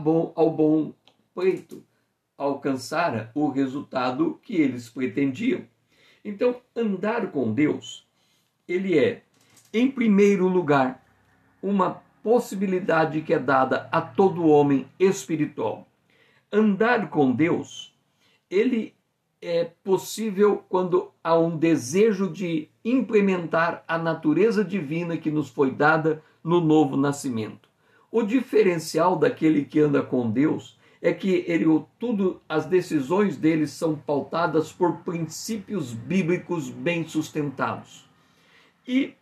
bom, 0.00 0.32
ao 0.36 0.52
bom 0.52 0.92
peito, 1.34 1.82
alcançara 2.38 3.32
o 3.34 3.48
resultado 3.48 4.38
que 4.40 4.54
eles 4.54 4.88
pretendiam. 4.88 5.64
Então, 6.24 6.62
andar 6.76 7.32
com 7.32 7.52
Deus, 7.52 8.06
ele 8.68 8.96
é, 8.96 9.20
em 9.72 9.90
primeiro 9.90 10.46
lugar, 10.46 11.04
uma 11.60 12.00
possibilidade 12.22 13.20
que 13.20 13.34
é 13.34 13.38
dada 13.40 13.88
a 13.90 14.00
todo 14.00 14.46
homem 14.46 14.86
espiritual. 14.96 15.88
Andar 16.52 17.10
com 17.10 17.32
Deus, 17.32 17.92
ele 18.48 18.94
é 19.46 19.70
possível 19.84 20.64
quando 20.70 21.10
há 21.22 21.38
um 21.38 21.56
desejo 21.56 22.32
de 22.32 22.68
implementar 22.82 23.84
a 23.86 23.98
natureza 23.98 24.64
divina 24.64 25.18
que 25.18 25.30
nos 25.30 25.50
foi 25.50 25.70
dada 25.70 26.22
no 26.42 26.62
novo 26.62 26.96
nascimento. 26.96 27.68
O 28.10 28.22
diferencial 28.22 29.16
daquele 29.16 29.64
que 29.64 29.80
anda 29.80 30.02
com 30.02 30.30
Deus 30.30 30.78
é 31.02 31.12
que 31.12 31.44
ele 31.46 31.66
tudo 31.98 32.40
as 32.48 32.64
decisões 32.64 33.36
dele 33.36 33.66
são 33.66 33.94
pautadas 33.94 34.72
por 34.72 34.98
princípios 35.00 35.92
bíblicos 35.92 36.70
bem 36.70 37.06
sustentados. 37.06 38.08
E 38.88 39.12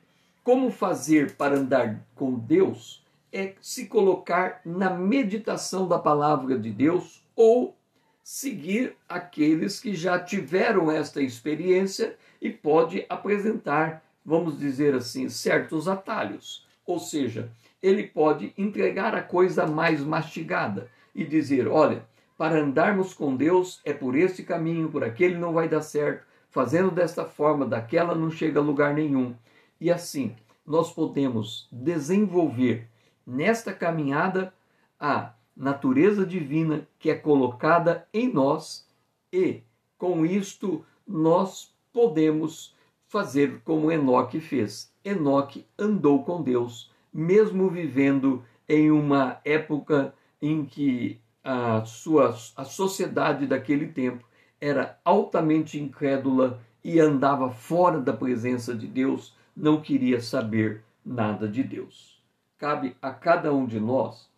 como 0.44 0.70
fazer 0.70 1.34
para 1.34 1.58
andar 1.58 2.06
com 2.14 2.34
Deus 2.34 3.04
é 3.32 3.54
se 3.60 3.86
colocar 3.86 4.60
na 4.64 4.90
meditação 4.90 5.88
da 5.88 5.98
palavra 5.98 6.56
de 6.56 6.70
Deus 6.70 7.24
ou 7.34 7.76
seguir 8.22 8.96
aqueles 9.08 9.80
que 9.80 9.94
já 9.94 10.18
tiveram 10.18 10.90
esta 10.90 11.20
experiência 11.20 12.16
e 12.40 12.50
pode 12.50 13.04
apresentar, 13.08 14.02
vamos 14.24 14.58
dizer 14.58 14.94
assim, 14.94 15.28
certos 15.28 15.88
atalhos. 15.88 16.66
Ou 16.86 16.98
seja, 16.98 17.50
ele 17.82 18.04
pode 18.04 18.52
entregar 18.56 19.14
a 19.14 19.22
coisa 19.22 19.66
mais 19.66 20.00
mastigada 20.00 20.88
e 21.14 21.24
dizer: 21.24 21.66
olha, 21.66 22.06
para 22.38 22.60
andarmos 22.60 23.12
com 23.12 23.36
Deus 23.36 23.80
é 23.84 23.92
por 23.92 24.16
esse 24.16 24.42
caminho, 24.42 24.90
por 24.90 25.04
aquele 25.04 25.36
não 25.36 25.52
vai 25.52 25.68
dar 25.68 25.82
certo, 25.82 26.26
fazendo 26.50 26.90
desta 26.90 27.24
forma, 27.24 27.66
daquela 27.66 28.14
não 28.14 28.30
chega 28.30 28.60
a 28.60 28.62
lugar 28.62 28.94
nenhum. 28.94 29.34
E 29.80 29.90
assim, 29.90 30.36
nós 30.66 30.92
podemos 30.92 31.68
desenvolver 31.72 32.88
nesta 33.26 33.72
caminhada 33.72 34.52
a 34.98 35.32
natureza 35.56 36.24
divina 36.26 36.86
que 36.98 37.10
é 37.10 37.14
colocada 37.14 38.06
em 38.12 38.32
nós 38.32 38.86
e, 39.32 39.62
com 39.98 40.24
isto, 40.24 40.84
nós 41.06 41.74
podemos 41.92 42.74
fazer 43.08 43.60
como 43.64 43.92
Enoque 43.92 44.40
fez. 44.40 44.92
Enoque 45.04 45.66
andou 45.78 46.24
com 46.24 46.42
Deus 46.42 46.92
mesmo 47.12 47.68
vivendo 47.68 48.42
em 48.68 48.90
uma 48.90 49.38
época 49.44 50.14
em 50.40 50.64
que 50.64 51.20
a 51.44 51.84
sua 51.84 52.34
a 52.56 52.64
sociedade 52.64 53.46
daquele 53.46 53.88
tempo 53.88 54.24
era 54.60 54.98
altamente 55.04 55.78
incrédula 55.78 56.60
e 56.82 56.98
andava 56.98 57.50
fora 57.50 58.00
da 58.00 58.12
presença 58.12 58.74
de 58.74 58.86
Deus, 58.86 59.36
não 59.56 59.80
queria 59.80 60.20
saber 60.20 60.82
nada 61.04 61.48
de 61.48 61.62
Deus. 61.62 62.22
Cabe 62.58 62.96
a 63.02 63.10
cada 63.10 63.52
um 63.52 63.66
de 63.66 63.78
nós 63.78 64.30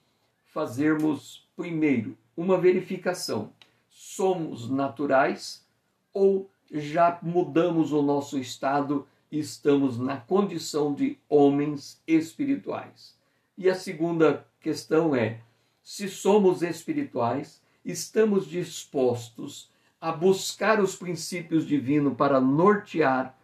fazermos 0.54 1.44
primeiro 1.56 2.16
uma 2.36 2.56
verificação. 2.56 3.50
Somos 3.90 4.70
naturais 4.70 5.66
ou 6.12 6.48
já 6.70 7.18
mudamos 7.20 7.92
o 7.92 8.00
nosso 8.00 8.38
estado 8.38 9.06
estamos 9.38 9.98
na 9.98 10.16
condição 10.16 10.94
de 10.94 11.18
homens 11.28 12.00
espirituais. 12.06 13.18
E 13.58 13.68
a 13.68 13.74
segunda 13.74 14.46
questão 14.60 15.14
é: 15.14 15.40
se 15.82 16.08
somos 16.08 16.62
espirituais, 16.62 17.60
estamos 17.84 18.46
dispostos 18.46 19.68
a 20.00 20.12
buscar 20.12 20.80
os 20.80 20.94
princípios 20.94 21.66
divinos 21.66 22.14
para 22.14 22.40
nortear 22.40 23.36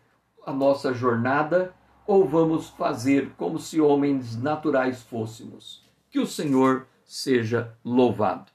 a 0.46 0.52
nossa 0.52 0.92
jornada 0.92 1.74
ou 2.06 2.26
vamos 2.26 2.68
fazer 2.70 3.30
como 3.36 3.58
se 3.58 3.80
homens 3.80 4.36
naturais 4.36 5.02
fôssemos? 5.02 5.82
Que 6.10 6.18
o 6.18 6.26
Senhor 6.26 6.86
seja 7.10 7.76
louvado. 7.84 8.52